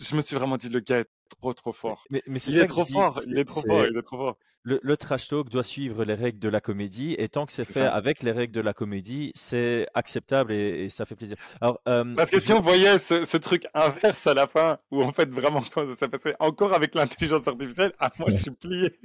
[0.00, 2.04] je me suis vraiment dit le gars est trop, trop fort.
[2.10, 4.36] Mais, mais c'est Il est trop fort, il est trop fort, il est trop fort.
[4.62, 7.64] le, le trash talk doit suivre les règles de la comédie, et tant que c'est
[7.64, 7.92] fait ça.
[7.94, 11.36] avec les règles de la comédie, c'est acceptable et, et ça fait plaisir.
[11.60, 15.02] Alors, euh, Parce que si on voyait ce, ce truc inverse à la fin, où
[15.02, 18.98] en fait vraiment quand ça passait encore avec l'intelligence artificielle, ah moi je suis plié.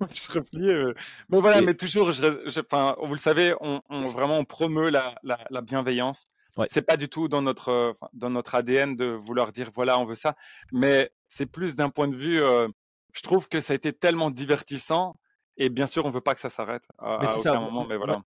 [0.12, 0.92] je serais plié.
[1.28, 4.44] Mais voilà, Et- mais toujours, je, je- enfin, vous le savez, on, on vraiment on
[4.44, 6.26] promeut la, la, la bienveillance.
[6.56, 6.66] Ouais.
[6.68, 10.14] C'est pas du tout dans notre, dans notre ADN de vouloir dire voilà, on veut
[10.14, 10.36] ça,
[10.72, 12.40] mais c'est plus d'un point de vue.
[12.40, 12.68] euh,
[13.12, 15.14] je trouve que ça a été tellement divertissant,
[15.56, 18.22] et bien sûr, on veut pas que ça s'arrête à, aucun ça, moment, mais voilà.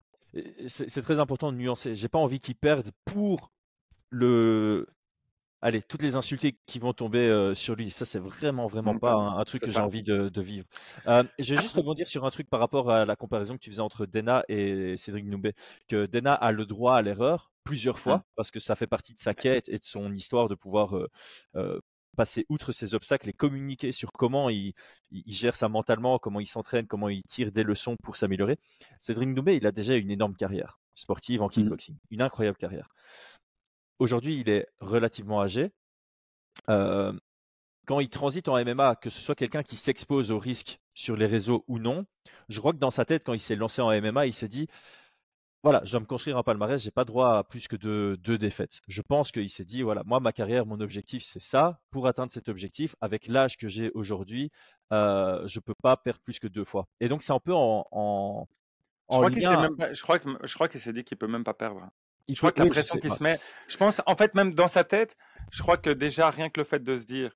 [0.67, 1.95] C'est très important de nuancer.
[1.95, 3.53] J'ai pas envie qu'ils perdent pour
[4.11, 4.87] le.
[5.63, 7.91] Allez, toutes les insultés qui vont tomber euh, sur lui.
[7.91, 10.67] Ça, c'est vraiment, vraiment Mm, pas un, un truc que j'ai envie de, de vivre.
[11.07, 13.71] Euh, je vais juste rebondir sur un truc par rapport à la comparaison que tu
[13.71, 15.55] faisais entre Dena et Cédric Noumbé.
[15.89, 18.23] Que Dena a le droit à l'erreur plusieurs fois Mm.
[18.37, 20.95] parce que ça fait partie de sa quête et de son histoire de pouvoir
[21.57, 21.81] euh,
[22.17, 24.73] passer outre ces obstacles et communiquer sur comment il,
[25.13, 28.59] il- il gère ça mentalement, comment il s'entraîne, comment il tire des leçons pour s'améliorer.
[28.99, 32.89] Cédric Doumbé, il a déjà une énorme carrière sportive en kickboxing, une incroyable carrière.
[33.99, 35.71] Aujourd'hui, il est relativement âgé.
[36.69, 37.13] Euh,
[37.87, 41.27] quand il transite en MMA, que ce soit quelqu'un qui s'expose au risque sur les
[41.27, 42.05] réseaux ou non,
[42.49, 44.67] je crois que dans sa tête, quand il s'est lancé en MMA, il s'est dit
[45.63, 48.39] voilà, je dois me construire un palmarès, j'ai pas droit à plus que deux, deux
[48.39, 48.81] défaites.
[48.87, 51.81] Je pense qu'il s'est dit voilà, moi, ma carrière, mon objectif, c'est ça.
[51.91, 54.51] Pour atteindre cet objectif, avec l'âge que j'ai aujourd'hui,
[54.93, 56.87] euh, je peux pas perdre plus que deux fois.
[57.01, 58.47] Et donc, c'est un peu en, en,
[59.11, 59.61] Je crois qu'il s'est lien.
[59.61, 61.81] même pas, je crois que, je crois qu'il s'est dit qu'il peut même pas perdre.
[62.29, 64.69] il Je crois que la pression qu'il se met, je pense, en fait, même dans
[64.69, 65.17] sa tête,
[65.51, 67.33] je crois que déjà, rien que le fait de se dire,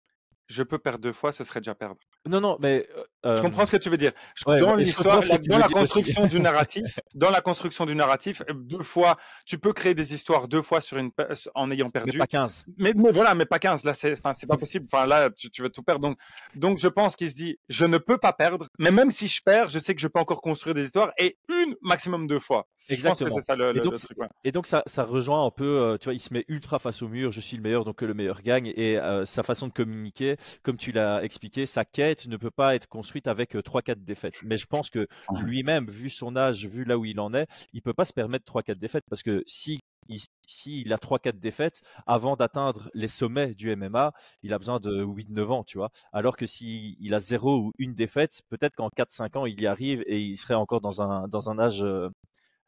[0.46, 2.00] je peux perdre deux fois, ce serait déjà perdre.
[2.28, 2.86] Non, non, mais
[3.24, 4.12] euh, Je comprends ce que tu veux dire.
[4.46, 8.82] Ouais, dans l'histoire, dans la construction du narratif, dans la construction du narratif, euh, deux
[8.82, 12.18] fois, tu peux créer des histoires deux fois sur une, pe- en ayant mais perdu.
[12.18, 12.64] pas 15.
[12.76, 13.84] Mais, mais voilà, mais pas 15.
[13.84, 14.84] Là, c'est, enfin, c'est pas possible.
[14.92, 16.00] Enfin, là, tu, tu vas tout perdre.
[16.06, 16.18] Donc,
[16.54, 18.66] donc, je pense qu'il se dit, je ne peux pas perdre.
[18.78, 21.38] Mais même si je perds, je sais que je peux encore construire des histoires et
[21.48, 22.66] une maximum deux fois.
[22.78, 23.34] Je pense Exactement.
[23.34, 24.18] que c'est ça le, Et donc, le c'est- truc.
[24.18, 24.28] ouais.
[24.44, 27.00] Et donc ça, ça rejoint un peu, euh, tu vois, il se met ultra face
[27.00, 28.72] au mur, je suis le meilleur, donc que le meilleur gagne.
[28.76, 32.74] Et euh, sa façon de communiquer, comme tu l'as expliqué, sa quête ne peut pas
[32.74, 34.40] être construite avec euh, 3-4 défaites.
[34.42, 35.06] Mais je pense que
[35.42, 38.44] lui-même, vu son âge, vu là où il en est, il peut pas se permettre
[38.44, 43.74] 3-4 défaites parce que si il, si a 3-4 défaites, avant d'atteindre les sommets du
[43.76, 45.90] MMA, il a besoin de 8-9 ans, tu vois.
[46.12, 49.66] Alors que s'il il a 0 ou une défaite, peut-être qu'en 4-5 ans, il y
[49.66, 52.08] arrive et il serait encore dans un, dans un âge euh,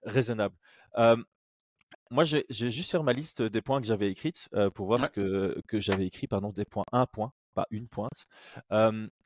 [0.05, 0.55] raisonnable.
[0.99, 1.17] Euh,
[2.11, 4.71] moi, je vais, je vais juste faire ma liste des points que j'avais écrites euh,
[4.71, 5.07] pour voir Ouais.
[5.07, 8.27] ce que, que j'avais écrit, pardon, des points, un point, pas une pointe.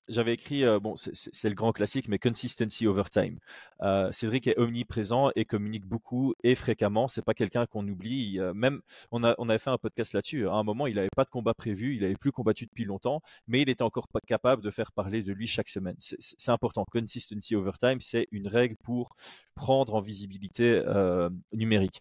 [0.08, 3.38] J'avais écrit, euh, bon, c'est- le grand classique, mais consistency over time.
[3.82, 7.08] Euh, Cédric est omniprésent et communique beaucoup et fréquemment.
[7.08, 8.38] C'est pas quelqu'un qu'on oublie.
[8.38, 10.46] Euh, même, on, a, avait fait un podcast là-dessus.
[10.48, 13.20] À un moment, il n'avait pas de combat prévu, il n'avait plus combattu depuis longtemps,
[13.48, 15.96] mais il était encore pas capable de faire parler de lui chaque semaine.
[15.98, 16.84] C'est- important.
[16.92, 19.16] Consistency over time, c'est une règle pour
[19.56, 22.00] prendre en visibilité euh, numérique.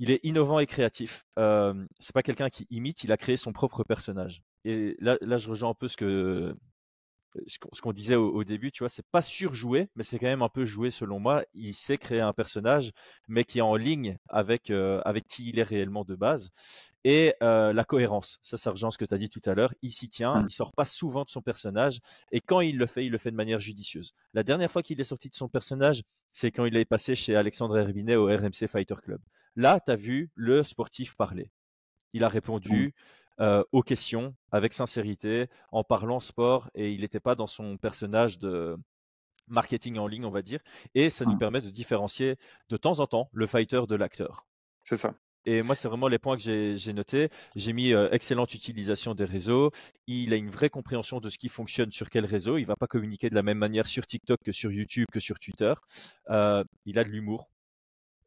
[0.00, 1.24] Il est innovant et créatif.
[1.38, 4.42] Euh, c'est pas quelqu'un qui imite, il a créé son propre personnage.
[4.64, 6.56] Et là je rejoins un peu ce que
[7.46, 10.42] ce qu'on disait au, au début, tu vois, c'est pas surjoué, mais c'est quand même
[10.42, 11.44] un peu joué selon moi.
[11.54, 12.92] Il sait créer un personnage,
[13.28, 16.50] mais qui est en ligne avec, euh, avec qui il est réellement de base.
[17.04, 19.74] Et euh, la cohérence, ça, ça rejoint ce que tu as dit tout à l'heure.
[19.82, 20.46] Il s'y tient, Mm.
[20.48, 23.30] il sort pas souvent de son personnage, et quand il le fait, il le fait
[23.30, 24.12] de manière judicieuse.
[24.34, 27.34] La dernière fois qu'il est sorti de son personnage, c'est quand il est passé chez
[27.36, 29.20] Alexandre Herbinet au RMC Fighter Club.
[29.56, 31.50] Là, tu as vu le sportif parler.
[32.14, 32.94] Il a répondu
[33.40, 38.38] euh, aux questions avec sincérité, en parlant sport, et il n'était pas dans son personnage
[38.38, 38.76] de
[39.48, 40.60] marketing en ligne, on va dire.
[40.94, 41.38] Et ça nous Mm.
[41.38, 42.36] permet de différencier
[42.68, 44.46] de temps en temps le fighter de l'acteur.
[44.84, 45.14] C'est ça.
[45.44, 47.28] Et moi, c'est vraiment les points que j'ai notés.
[47.56, 49.72] J'ai mis euh, excellente utilisation des réseaux.
[50.06, 52.58] Il a une vraie compréhension de ce qui fonctionne sur quel réseau.
[52.58, 55.40] Il va pas communiquer de la même manière sur TikTok que sur YouTube que sur
[55.40, 55.74] Twitter.
[56.30, 57.50] Euh, il a de l'humour.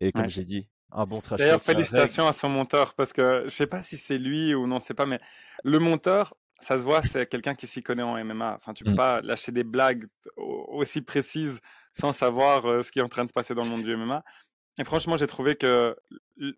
[0.02, 0.30] Et comme Ouais.
[0.30, 3.84] j'ai dit, un bon trash D'ailleurs, félicitations à son monteur parce que je sais pas
[3.84, 5.19] si c'est lui ou non, c'est pas, mais
[5.63, 8.56] le monteur, ça se voit, c'est quelqu'un qui s'y connaît en MMA.
[8.56, 8.95] Enfin, tu peux Mm.
[8.95, 10.06] pas lâcher des blagues
[10.38, 11.60] au- aussi précises
[11.93, 13.91] sans savoir euh, ce qui est en train de se passer dans le monde du
[13.93, 14.24] MMA.
[14.80, 15.95] Et franchement, j'ai trouvé que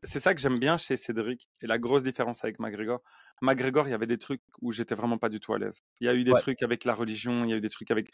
[0.04, 3.02] c'est ça que j'aime bien chez Cédric et la grosse différence avec McGregor.
[3.42, 5.82] McGregor, il y avait des trucs où j'étais vraiment pas du tout à l'aise.
[6.02, 6.42] Il y a eu des Ouais.
[6.42, 8.10] trucs avec la religion, il y a eu des trucs avec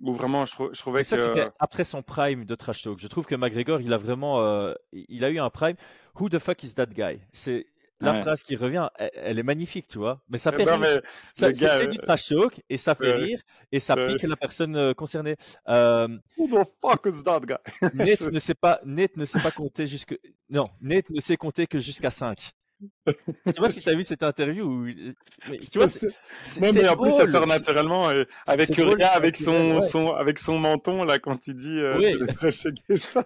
[0.00, 2.98] où vraiment je, trou- je trouvais ça, que c'était après son prime de trash talk.
[2.98, 5.76] Je trouve que McGregor, il a vraiment, euh, il a eu un prime.
[6.20, 7.20] Who the fuck is that guy?
[7.32, 7.66] C'est
[8.00, 8.20] la Ouais.
[8.20, 8.88] phrase qui revient.
[8.96, 10.20] Elle, elle est magnifique, tu vois.
[10.28, 10.80] Mais ça fait Non, rire.
[10.80, 11.00] mais
[11.32, 13.40] Ça- le C'est du trash talk et ça fait rire
[13.72, 15.36] et ça pique la personne euh, concernée.
[15.68, 16.06] Euh,
[16.36, 17.56] Who the fuck is that guy?
[17.94, 20.18] Nate ne sait pas, Nate ne sait pas compter jusque.
[20.50, 22.50] Non, Nate ne sait compter que jusqu'à 5.
[23.06, 23.12] Je
[23.46, 24.86] sais pas si tu as vu cette interview.
[25.70, 26.08] tu vois, c'est,
[26.60, 28.08] mais en plus, ça sort naturellement.
[28.46, 32.18] avec avec son, son, avec son menton, là, quand il dit euh,
[32.50, 33.22] ça,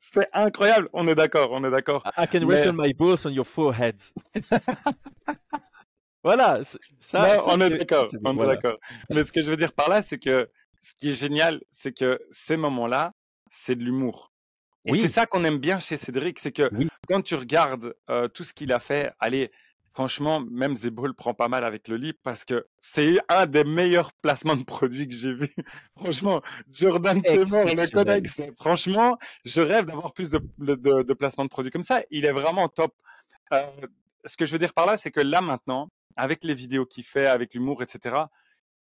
[0.00, 0.88] c'est, incroyable.
[0.92, 2.04] On est d'accord, on est d'accord.
[2.16, 2.72] I can mais...
[2.72, 3.96] my balls on your forehead.
[6.24, 6.60] voilà.
[7.00, 8.08] Ça, on est d'accord.
[8.24, 8.78] On est d'accord.
[9.10, 10.48] Mais ce que je veux dire par là, c'est que
[10.80, 13.12] ce qui est génial, c'est que ces moments-là,
[13.50, 14.33] c'est de l'humour.
[14.86, 16.70] Et c'est ça qu'on aime bien chez Cédric, c'est que
[17.08, 17.94] quand tu regardes
[18.34, 19.50] tout ce qu'il a fait, allez,
[19.94, 23.64] franchement, même Zebo le prend pas mal avec le livre parce que c'est un des
[23.64, 25.48] meilleurs placements de produits que j'ai vu.
[25.96, 31.70] franchement, Jordan Clément, le codex, franchement, je rêve d'avoir plus de, de, placements de produits
[31.70, 32.02] comme ça.
[32.10, 32.92] Il est vraiment top.
[34.24, 37.04] ce que je veux dire par là, c'est que là maintenant, avec les vidéos qu'il
[37.04, 38.16] fait, avec l'humour, etc.,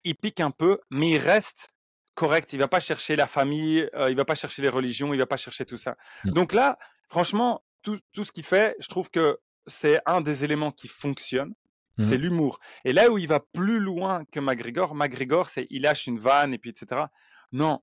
[0.03, 1.72] il pique un peu, mais il reste
[2.15, 2.53] correct.
[2.53, 5.25] Il va pas chercher la famille, euh, il va pas chercher les religions, il va
[5.25, 5.95] pas chercher tout ça.
[6.23, 6.31] Mmh.
[6.31, 6.77] Donc là,
[7.09, 11.53] franchement, tout, tout ce qu'il fait, je trouve que c'est un des éléments qui fonctionne.
[11.99, 12.21] C'est mmh.
[12.21, 12.59] l'humour.
[12.85, 16.51] Et là où il va plus loin que McGregor, McGregor, c'est il lâche une vanne
[16.51, 17.03] et puis etc.
[17.51, 17.81] Non,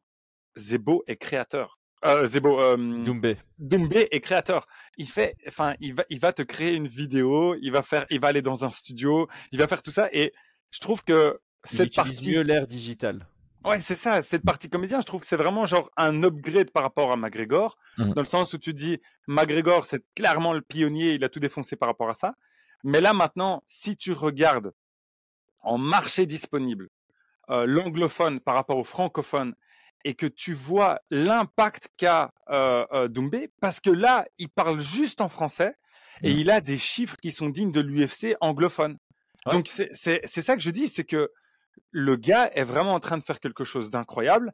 [0.57, 1.79] Zebo est créateur.
[2.05, 3.37] Euh, Zebo, euh, Doumbé.
[3.59, 4.67] Doumbé est créateur.
[4.97, 8.19] Il fait, enfin, il va, il va te créer une vidéo, il va faire, il
[8.19, 10.09] va aller dans un studio, il va faire tout ça.
[10.13, 10.33] Et
[10.71, 13.27] je trouve que cette il partie mieux l'ère digitale.
[13.65, 14.23] Ouais, c'est ça.
[14.23, 17.77] Cette partie comédien, je trouve que c'est vraiment genre un upgrade par rapport à McGregor,
[17.99, 18.13] mmh.
[18.15, 21.77] dans le sens où tu dis McGregor, c'est clairement le pionnier, il a tout défoncé
[21.77, 22.35] par rapport à ça.
[22.85, 24.73] Mais là maintenant, si tu regardes
[25.63, 26.89] en marché disponible
[27.51, 29.55] euh, l'anglophone par rapport au francophone
[30.05, 35.21] et que tu vois l'impact qu'a euh, euh, Doumbé, parce que là, il parle juste
[35.21, 35.75] en français
[36.23, 36.39] et mmh.
[36.39, 38.97] il a des chiffres qui sont dignes de l'UFC anglophone.
[39.47, 41.31] Donc c'est ça que je dis, c'est que
[41.91, 44.53] le gars est vraiment en train de faire quelque chose d'incroyable.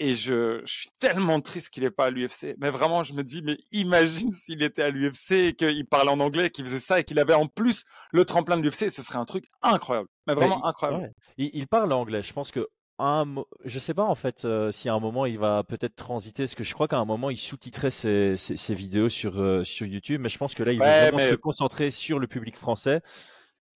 [0.00, 2.56] Et je, suis tellement triste qu'il n'est pas à l'UFC.
[2.58, 6.18] Mais vraiment, je me dis, mais imagine s'il était à l'UFC et qu'il parlait en
[6.18, 8.90] anglais, qu'il faisait ça et qu'il avait en plus le tremplin de l'UFC.
[8.90, 10.08] Ce serait un truc incroyable.
[10.26, 11.12] Mais vraiment incroyable.
[11.38, 12.22] Il, parle anglais.
[12.22, 12.66] Je pense que
[12.98, 16.44] un, je sais pas en fait euh, si à un moment il va peut-être transiter,
[16.44, 18.36] parce que je crois qu'à un moment il sous-titrait ses,
[18.70, 21.90] vidéos sur, euh, sur YouTube, mais je pense que là il va vraiment se concentrer
[21.90, 23.02] sur le public français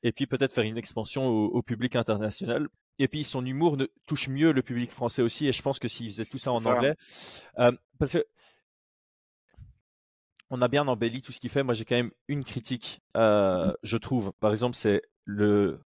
[0.02, 2.68] et puis peut-être faire une expansion au, public international.
[2.98, 5.46] Et puis son humour ne, touche mieux le public français aussi.
[5.46, 6.94] Et je pense que s'il faisait tout ça en anglais,
[7.58, 8.24] euh, parce que
[10.50, 11.62] on a bien embelli tout ce qu'il fait.
[11.62, 14.32] Moi, j'ai quand même une critique, euh, je trouve.
[14.40, 15.82] Par exemple, c'est le,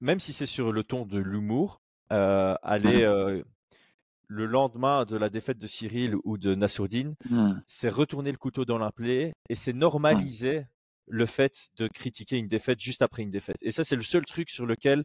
[0.00, 1.80] même si c'est sur le ton de l'humour,
[2.12, 3.42] euh, aller mmh
[4.28, 7.52] le lendemain de la défaite de Cyril ou de Nassourdine, mmh.
[7.66, 9.78] c'est retourner le couteau dans la plaie et c'est mmh.
[9.78, 10.66] normaliser
[11.08, 13.56] le fait de critiquer une défaite juste après une défaite.
[13.62, 15.04] Et ça, c'est le seul truc sur lequel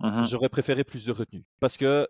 [0.00, 1.44] mmh j'aurais préféré plus de retenue.
[1.60, 2.06] Parce que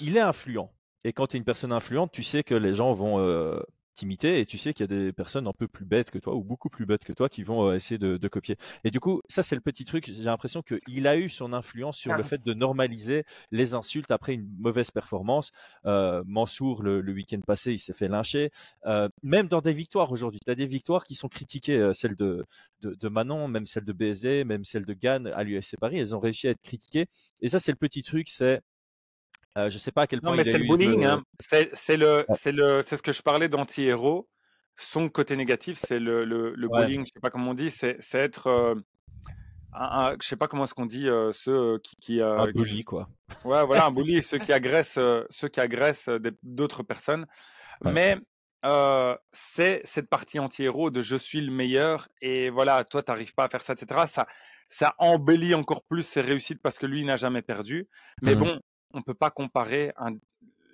[0.00, 0.72] il est influent.
[1.04, 3.60] Et quand tu es une personne influente, tu sais que les gens vont euh,
[4.02, 6.42] et tu sais qu'il y a des personnes un peu plus bêtes que toi ou
[6.42, 8.56] beaucoup plus bêtes que toi qui vont euh, essayer de, copier.
[8.84, 10.04] Et du coup, ça c'est le petit truc.
[10.06, 14.34] J'ai l'impression qu'il a eu son influence sur le fait de normaliser les insultes après
[14.34, 15.52] une mauvaise performance.
[15.86, 18.50] Euh, Mansour, le, week-end passé, il s'est fait lyncher.
[18.84, 22.44] Euh, même dans des victoires aujourd'hui, tu as des victoires qui sont critiquées, celles de,
[22.82, 26.20] de, Manon, même celles de BZ, même celles de Gann à l'UFC Paris, elles ont
[26.20, 27.06] réussi à être critiquées.
[27.40, 28.60] Et ça c'est le petit truc, c'est
[29.56, 30.30] euh, je sais pas à quel point.
[30.30, 31.04] Non, mais c'est le bullying.
[31.04, 31.22] Hein.
[31.38, 34.28] C'est le, le, ce que je parlais d'anti-héros.
[34.78, 37.06] Son côté négatif, c'est le, le, le bullying.
[37.06, 37.70] Je sais pas comment on dit.
[37.70, 38.48] C'est, être.
[38.48, 38.74] Euh,
[39.72, 43.08] un, je sais pas comment est-ce qu'on dit euh, ceux qui, qui un bully quoi.
[43.44, 44.98] Ouais, voilà, un bully, ceux qui agressent,
[45.30, 46.10] ceux qui agressent
[46.42, 47.26] d'autres personnes.
[47.82, 48.16] Mais
[49.32, 53.44] c'est cette partie anti-héros de je suis le meilleur et voilà, toi, tu n'arrives pas
[53.44, 54.02] à faire ça, etc.
[54.06, 54.26] Ça,
[54.68, 57.88] ça embellit encore plus ses réussites parce que lui n'a jamais perdu.
[58.22, 58.60] Mais mmh bon,
[58.92, 59.92] on peut pas comparer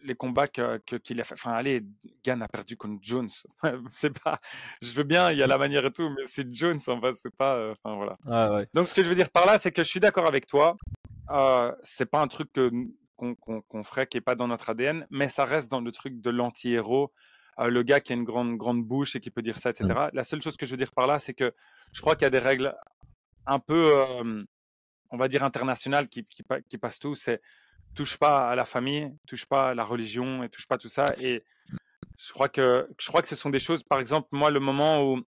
[0.04, 1.34] les combats qu'il que, a fait.
[1.34, 1.84] Enfin, allez,
[2.24, 3.30] Gann a perdu contre Jones.
[3.88, 4.40] c'est pas.
[4.80, 7.14] Je veux bien, il y a la manière et tout, mais c'est Jones en fait,
[7.22, 7.56] c'est pas.
[7.56, 8.16] Euh, enfin voilà.
[8.26, 10.46] Ah, Donc ce que je veux dire par là, c'est que je suis d'accord avec
[10.46, 10.76] toi.
[11.30, 12.50] Euh, c'est pas un truc
[13.16, 16.30] qu'on ferait qui est pas dans notre ADN, mais ça reste dans le truc de
[16.30, 17.12] l'anti-héros.
[17.58, 19.86] Euh, le gars qui a une grande, grande bouche et qui peut dire ça, etc.
[19.90, 20.10] Mmh.
[20.14, 21.52] La seule chose que je veux dire par là, c'est que
[21.92, 22.74] je crois qu'il y a des règles
[23.46, 23.92] un peu,
[25.10, 27.14] on va dire, internationales qui, qui, qui passent tout.
[27.14, 27.40] C'est
[27.94, 31.14] touche pas à la famille, touche pas à la religion et touche pas tout ça.
[31.18, 31.44] Et
[32.16, 33.82] je crois que je crois que ce sont des choses.
[33.82, 35.22] Par exemple, moi, le moment où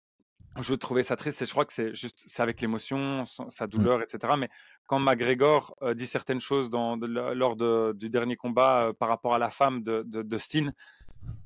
[0.60, 3.68] je trouvais ça triste, je crois que c'est juste c'est avec l'émotion, sa mmh.
[3.68, 4.34] douleur, etc.
[4.38, 4.48] Mais
[4.86, 7.56] quand McGregor euh, dit certaines choses dans, lors
[7.94, 10.72] du dernier combat euh, par rapport à la femme de, de, Steen,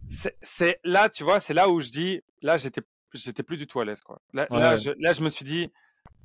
[0.08, 3.80] c'est là, tu vois, c'est là où je dis, là, j'étais j'étais plus du tout
[3.80, 4.00] à l'aise.
[4.00, 4.20] Quoi.
[4.32, 5.70] Là, là, je, là, je me suis dit,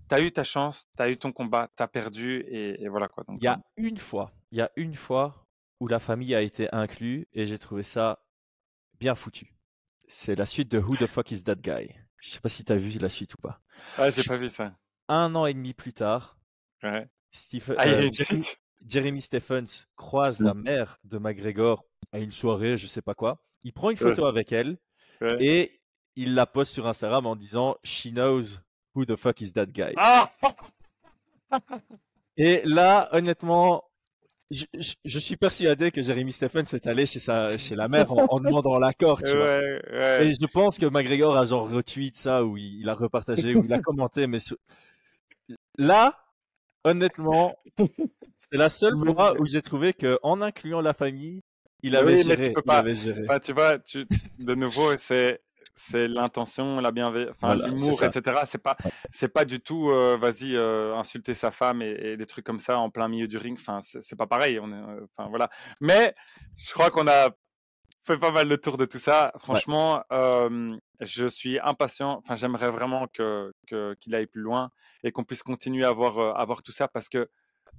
[0.10, 3.08] tu as eu ta chance, tu as eu ton combat, tu as perdu, et, voilà
[3.08, 3.24] quoi.
[3.30, 5.46] Il y a une fois, il y a une fois
[5.80, 8.24] où la famille a été inclue et j'ai trouvé ça
[9.00, 9.56] bien foutu.
[10.08, 11.96] C'est la suite de Who the fuck is that guy?
[12.18, 13.62] Je sais pas si tu as vu la suite ou pas.
[13.98, 14.76] Ah, j'ai pas vu ça.
[15.08, 16.38] Un an et demi plus tard,
[16.84, 17.08] Ouais.
[17.32, 18.10] Stephen, Ah, euh,
[18.88, 23.44] Jeremy, Stephens croise la mère de McGregor à une soirée, je sais pas quoi.
[23.64, 24.10] Il prend une Ouais.
[24.16, 24.78] photo avec elle
[25.22, 25.38] Ouais.
[25.46, 25.82] et
[26.16, 28.58] il la poste sur Instagram en disant She knows
[28.96, 29.94] who the fuck is that guy.
[29.98, 30.26] Ah
[32.38, 33.84] Et là, honnêtement,
[34.52, 38.12] je, je- je suis persuadé que Jeremy Stephens est allé chez, sa, chez la mère
[38.12, 39.50] en, en demandant l'accord, tu vois.
[39.50, 40.28] Ouais, ouais.
[40.28, 43.64] Et je pense que McGregor a genre retweet ça ou il, il a repartagé ou
[43.66, 44.40] il a commenté, mais
[45.78, 46.18] là,
[46.84, 47.56] honnêtement,
[48.38, 51.42] c'est la seule fois où j'ai trouvé que en incluant la famille,
[51.84, 52.54] il avait Oui, mais tu géré.
[52.54, 52.84] peux pas.
[52.90, 53.22] géré.
[53.28, 54.06] Enfin, tu vois, tu,
[54.40, 55.42] de nouveau, c'est
[55.80, 58.42] c'est l'intention, la bienveillance, enfin l'humour, etc.
[58.46, 58.76] C'est pas
[59.12, 62.60] c'est pas du tout, euh, vas-y, euh, insulter sa femme et, et des trucs comme
[62.60, 63.58] ça en plein milieu du ring.
[63.58, 64.60] Enfin, c'est pas pareil.
[64.60, 65.50] On est, euh, enfin voilà.
[65.80, 66.14] Mais
[66.58, 67.30] je crois qu'on a
[68.02, 69.32] fait pas mal le tour de tout ça.
[69.38, 72.18] Franchement, euh, je suis impatient.
[72.18, 73.54] Enfin, j'aimerais vraiment que
[74.02, 74.72] qu'il aille plus loin
[75.04, 77.30] et qu'on puisse continuer à voir à voir tout ça parce que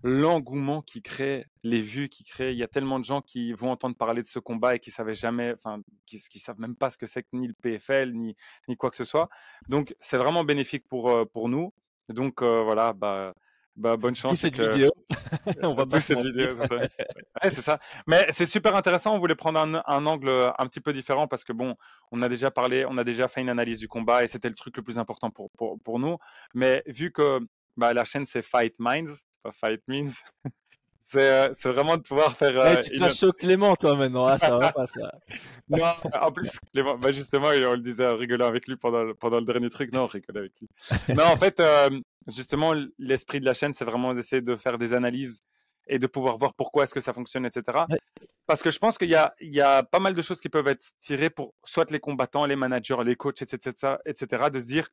[0.03, 3.71] l'engouement qui crée, les vues qui crée, il y a tellement de gens qui vont
[3.71, 6.91] entendre parler de ce combat et qui savaient jamais, enfin, qui, qui savent même pas
[6.91, 8.35] ce que c'est que ni le PFL ni
[8.69, 9.29] ni quoi que ce soit.
[9.69, 11.73] Donc, c'est vraiment bénéfique pour euh, pour nous.
[12.09, 13.35] Donc euh, voilà, bah,
[13.77, 14.33] bah bonne chance.
[14.33, 14.91] et cette que- vidéo.
[15.63, 16.77] On va pas cette vidéo, c'est ça.
[16.77, 17.79] Ouais, c'est ça.
[18.07, 19.15] Mais c'est super intéressant.
[19.15, 21.77] On voulait prendre un, un angle un petit peu différent parce que bon,
[22.11, 24.55] on a déjà parlé, on a déjà fait une analyse du combat et c'était le
[24.55, 26.17] truc le plus important pour, pour, pour nous.
[26.55, 27.41] Mais vu que
[27.77, 30.11] bah, la chaîne c'est Fight Minds, pas Fight Means,
[31.03, 32.51] c'est euh, c'est vraiment de pouvoir faire.
[32.53, 34.27] Eh, euh, tu une- te chaudes Clément, toi, maintenant.
[34.27, 35.13] Ah, ça va pas, ça.
[35.69, 35.85] Non,
[36.21, 39.39] en plus, Clément, bah justement, on le disait en rigolant avec lui pendant, le- pendant
[39.39, 39.93] le dernier truc.
[39.93, 40.69] Non, on rigolait avec lui.
[41.15, 41.91] Non, en fait, euh,
[42.27, 45.41] justement, l'esprit de la chaîne, c'est vraiment d'essayer de faire des analyses
[45.87, 47.63] et de pouvoir voir pourquoi est-ce que ça fonctionne, etc.
[47.89, 47.99] Ouais.
[48.47, 50.49] Parce que je pense qu'il y a, il y a pas mal de choses qui
[50.49, 54.67] peuvent être tirées pour soit les combattants, les managers, les coachs, etc., etc., de se
[54.67, 54.89] dire,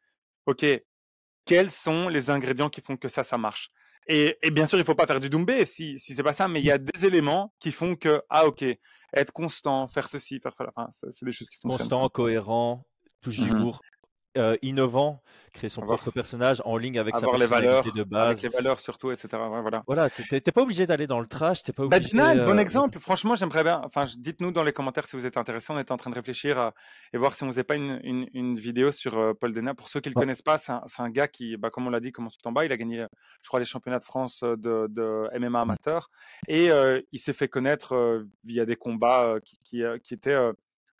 [0.46, 0.64] OK,
[1.46, 3.72] quels sont les ingrédients qui font que ça, ça marche?
[4.08, 6.48] Et, et bien sûr, il faut pas faire du doumbé si, si c'est pas ça,
[6.48, 8.64] mais il y a des éléments qui font que, ah, OK,
[9.14, 11.88] être constant, faire ceci, faire cela, enfin, c'est des choses qui fonctionnent.
[11.90, 12.86] Constant, cohérent,
[13.22, 13.48] touche Mhm.
[13.48, 13.82] d'humour,
[14.38, 15.22] euh, innovant,
[15.54, 18.44] créer son Avoir- propre personnage en ligne avec avoir sa les valeurs, de avec base.
[18.44, 19.30] les valeurs surtout, etc.
[19.34, 19.84] Ouais, voilà.
[19.88, 22.12] Voilà, t'es- pas obligé d'aller dans le trash, t'es pas Bah, obligé.
[22.16, 23.00] Bon euh, exemple.
[23.00, 23.82] Franchement, j'aimerais bien.
[23.84, 25.72] Enfin, dites-nous dans les commentaires si vous êtes intéressés.
[25.74, 26.74] On était en train de réfléchir à-
[27.14, 29.74] et voir si on faisait pas une, une, une vidéo sur euh, Paul Dena.
[29.74, 30.22] Pour ceux qui le Ouais.
[30.24, 32.66] connaissent pas, c'est un, gars qui, bah, comme on l'a dit, commence tout en bas.
[32.66, 33.06] Il a gagné,
[33.42, 36.10] je crois, les championnats de France euh, de, de MMA amateur
[36.48, 36.70] et
[37.12, 40.38] il s'est fait connaître via des combats qui, qui, qui étaient,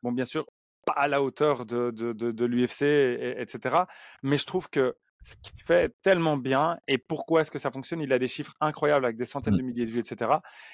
[0.02, 0.46] bon, bien sûr,
[0.88, 3.84] pas à la hauteur de, de, de, de l'UFC, et- etc.
[4.24, 8.00] Mais je trouve que ce qu'il fait tellement bien et pourquoi est-ce que ça fonctionne
[8.02, 9.58] Il a des chiffres incroyables avec des centaines Mm.
[9.58, 10.32] de milliers de vues, etc.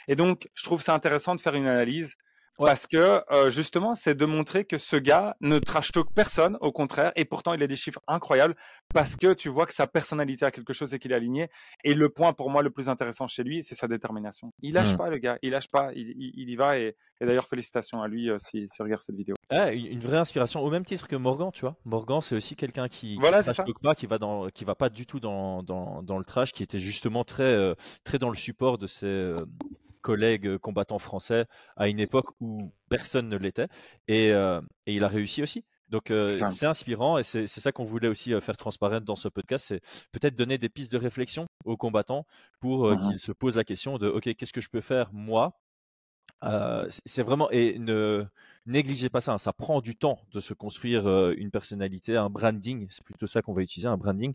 [0.07, 2.15] Et donc, je trouve ça intéressant de faire une analyse
[2.59, 2.67] Ouais.
[2.69, 6.71] parce que euh, justement, c'est de montrer que ce gars ne trash talk personne, au
[6.71, 8.55] contraire, et pourtant il a des chiffres incroyables
[8.93, 11.49] parce que tu vois que sa personnalité a quelque chose et qu'il est aligné.
[11.83, 14.51] Et le point pour moi le plus intéressant chez lui, c'est sa détermination.
[14.61, 14.97] Il lâche Mm.
[14.97, 16.77] pas, le gars, il lâche pas, il, il- il y va.
[16.77, 19.35] Et, et d'ailleurs, félicitations à lui euh, s'il si, regarde cette vidéo.
[19.51, 21.75] Une vraie inspiration, au même titre que Morgan, tu vois.
[21.85, 24.89] Morgan, c'est aussi quelqu'un qui, Voilà, trash talk pas, qui va dans, qui va pas
[24.89, 27.73] du tout dans, dans, dans le trash, qui était justement très, euh,
[28.03, 29.35] très dans le support de ses euh,
[30.03, 31.45] collègues euh, combattants français
[31.75, 33.67] à une époque où personne ne l'était,
[34.07, 35.65] et, euh, et il a réussi aussi.
[35.89, 39.27] Donc euh, C'est inspirant et c'est ça qu'on voulait aussi euh, faire transparaître dans ce
[39.29, 39.81] podcast, c'est
[40.11, 42.25] peut-être donner des pistes de réflexion aux combattants
[42.59, 42.99] pour euh, Mhm.
[43.09, 45.59] qu'ils se posent la question de ok qu'est-ce que je peux faire moi?
[46.43, 48.25] Euh, c'est- c'est vraiment et ne
[48.65, 49.33] négligez pas ça.
[49.33, 52.87] hein, ça prend du temps de se construire euh, une personnalité, un branding.
[52.89, 54.33] C'est plutôt ça qu'on va utiliser, un branding.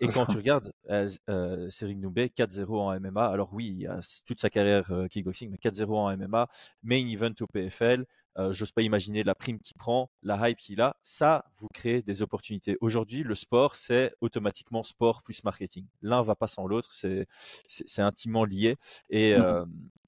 [0.00, 3.26] Et quand tu regardes euh, euh, Noubé, 4-0 en MMA.
[3.26, 6.48] Alors oui, il a toute sa carrière euh, kickboxing, mais 4-0 en MMA,
[6.82, 8.04] main event au PFL.
[8.38, 10.96] Euh, J'ose pas imaginer la prime qu'il prend, la hype qu'il a.
[11.02, 12.76] Ça, vous créez des opportunités.
[12.82, 15.86] Aujourd'hui, le sport, c'est automatiquement sport plus marketing.
[16.02, 16.90] L'un va pas sans l'autre.
[16.92, 18.76] C'est intimement lié.
[19.08, 19.40] Et, Mhm.
[19.42, 19.64] euh,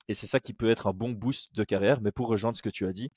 [0.08, 2.02] et c'est ça qui peut être un bon boost de carrière.
[2.02, 3.10] Mais pour rejoindre ce que tu as dit,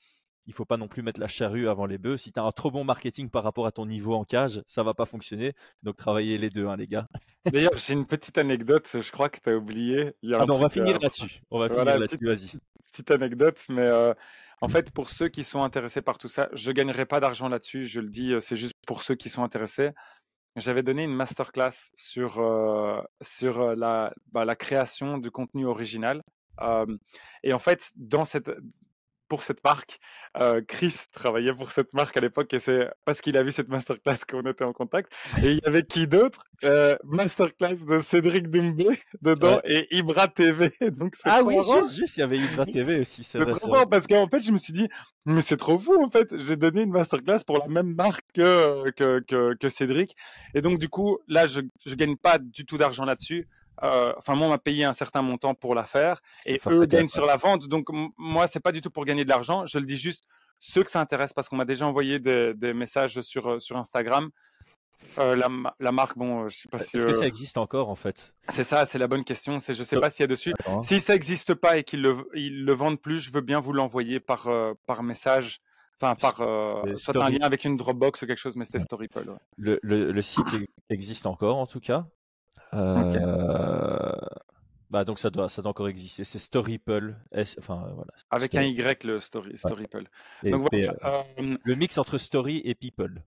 [0.47, 2.17] il faut pas non plus mettre la charrue avant les bœufs.
[2.17, 4.83] Si tu as un trop bon marketing par rapport à ton niveau en cage, ça
[4.83, 5.53] va pas fonctionner.
[5.83, 7.07] Donc travaillez les deux, hein, les gars.
[7.45, 10.13] D'ailleurs, j'ai une petite anecdote, je crois que tu as oublié.
[10.21, 11.41] Il y a Ah un on va finir euh, là-dessus.
[11.51, 12.17] On va voilà, finir là-dessus.
[12.17, 12.59] petite- Vas-y.
[12.91, 14.13] petite anecdote, mais euh,
[14.61, 17.85] en fait, pour ceux qui sont intéressés par tout ça, je gagnerai pas d'argent là-dessus,
[17.85, 19.91] je le dis, euh, c'est juste pour ceux qui sont intéressés.
[20.57, 26.21] J'avais donné une masterclass sur, euh, sur la, bah, la création du contenu original.
[26.61, 26.85] Euh,
[27.41, 28.51] et en fait, dans cette,
[29.31, 30.01] pour cette marque.
[30.41, 33.69] Euh, Chris travaillait pour cette marque à l'époque et c'est parce qu'il a vu cette
[33.69, 35.09] masterclass qu'on était en contact.
[35.41, 36.43] Et il y avait qui d'autre?
[36.65, 38.89] Euh, Masterclass de Cédric Doumbé
[39.21, 40.73] dedans et Ibra TV.
[40.99, 43.23] Donc ah oui, juste, juste, il y avait Ibra TV aussi.
[43.23, 44.89] C'est trop parce qu'en fait, je me suis dit,
[45.25, 46.27] mais c'est trop fou en fait.
[46.37, 50.13] J'ai donné une masterclass pour la même marque que, que, que, Cédric.
[50.53, 53.47] Et donc, du coup, là, je ne gagne pas du tout d'argent là-dessus.
[53.83, 57.07] Euh, enfin, moi, on m'a payé un certain montant pour la faire et eux gagnent
[57.07, 57.67] sur la vente.
[57.67, 59.65] Donc, moi, c'est pas du tout pour gagner de l'argent.
[59.65, 60.25] Je le dis juste
[60.59, 64.29] ceux que ça intéresse parce qu'on m'a déjà envoyé des, messages sur, euh, sur Instagram.
[65.17, 66.97] Euh, la, marque, bon, je sais pas si.
[66.97, 68.33] Est-ce que ça existe encore en fait?
[68.49, 69.57] C'est ça, c'est la bonne question.
[69.57, 70.53] C'est, je sais pas s'il y a dessus.
[70.81, 74.19] Si ça n'existe pas et qu'ils le, le vendent plus, je veux bien vous l'envoyer
[74.19, 74.47] par,
[74.85, 75.59] par message.
[75.99, 76.35] Enfin, par
[76.97, 79.37] soit un lien avec une Dropbox ou quelque chose, mais c'était Storypole.
[79.57, 80.45] Le, le, site
[80.89, 82.05] existe encore en tout cas?
[82.73, 84.11] Euh,
[84.89, 86.23] bah donc ça doit, ça doit encore exister.
[86.23, 87.15] C'est Storyple.
[87.59, 88.11] Enfin voilà.
[88.29, 90.05] Avec un Y le story, Storyple.
[90.43, 93.23] Donc voilà, euh, le mix entre Story et People.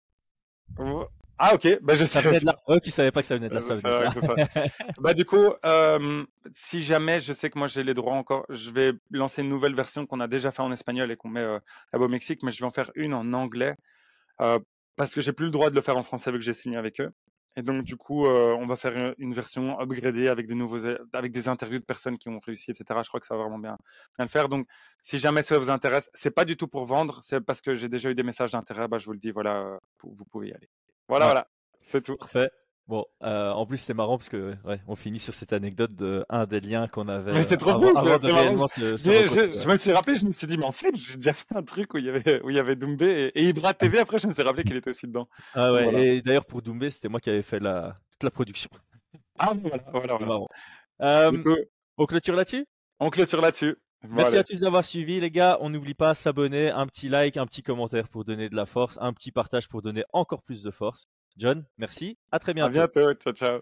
[1.36, 2.38] Ah ok, bah je savais.
[2.66, 3.60] Oh, tu savais pas que ça venait de là.
[3.60, 3.74] Ça
[4.98, 8.70] bah du coup, euh, si jamais je sais que moi j'ai les droits encore, je
[8.70, 11.58] vais lancer une nouvelle version qu'on a déjà fait en espagnol et qu'on met euh,
[11.92, 13.74] là-bas au Mexique, mais je vais en faire une en anglais
[14.40, 14.60] euh,
[14.96, 16.76] parce que j'ai plus le droit de le faire en français vu que j'ai signé
[16.76, 17.10] avec eux.
[17.56, 21.32] Et donc, du coup, euh, on va faire une version upgradée avec des nouveaux, avec
[21.32, 23.00] des interviews de personnes qui ont réussi, etc.
[23.02, 23.76] Je crois que ça va vraiment bien,
[24.18, 24.48] bien le faire.
[24.48, 24.66] Donc,
[25.02, 27.88] si jamais ça vous intéresse, c'est pas du tout pour vendre, c'est parce que j'ai
[27.88, 28.88] déjà eu des messages d'intérêt.
[28.88, 30.68] Bah, je vous le dis, voilà, vous pouvez y aller.
[31.08, 31.48] Voilà, voilà,
[31.80, 32.16] c'est tout.
[32.16, 32.50] Parfait.
[32.86, 36.26] Bon, euh, en plus c'est marrant parce que ouais, on finit sur cette anecdote de
[36.28, 37.32] un des liens qu'on avait.
[37.32, 38.66] Mais c'est trop cool, c'est marrant.
[38.68, 41.62] je, me suis rappelé, je me suis dit mais en fait j'ai déjà fait un
[41.62, 43.98] truc où il y avait où il y avait Doumbé et, Ibra TV.
[44.00, 45.28] Après je me suis rappelé qu'il était aussi dedans.
[45.54, 46.04] Ah ouais.
[46.04, 48.68] Et d'ailleurs pour Doumbé c'était moi qui avais fait la toute la production.
[49.38, 50.16] Ah voilà voilà.
[50.16, 50.44] voilà.
[51.00, 51.56] Euh,
[51.96, 52.66] on clôture là-dessus?
[53.00, 53.76] On clôture là-dessus.
[54.06, 55.56] Merci à tous d'avoir suivi les gars.
[55.62, 58.98] On n'oublie pas s'abonner, un petit like, un petit commentaire pour donner de la force,
[59.00, 61.08] un petit partage pour donner encore plus de force.
[61.36, 62.16] John, merci.
[62.30, 62.68] À très bientôt.
[62.68, 63.14] À bientôt.
[63.14, 63.60] Ciao, ciao.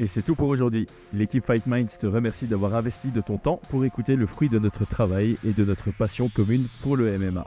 [0.00, 0.86] Et c'est tout pour aujourd'hui.
[1.12, 4.58] L'équipe Fight Minds te remercie d'avoir investi de ton temps pour écouter le fruit de
[4.58, 7.46] notre travail et de notre passion commune pour le MMA.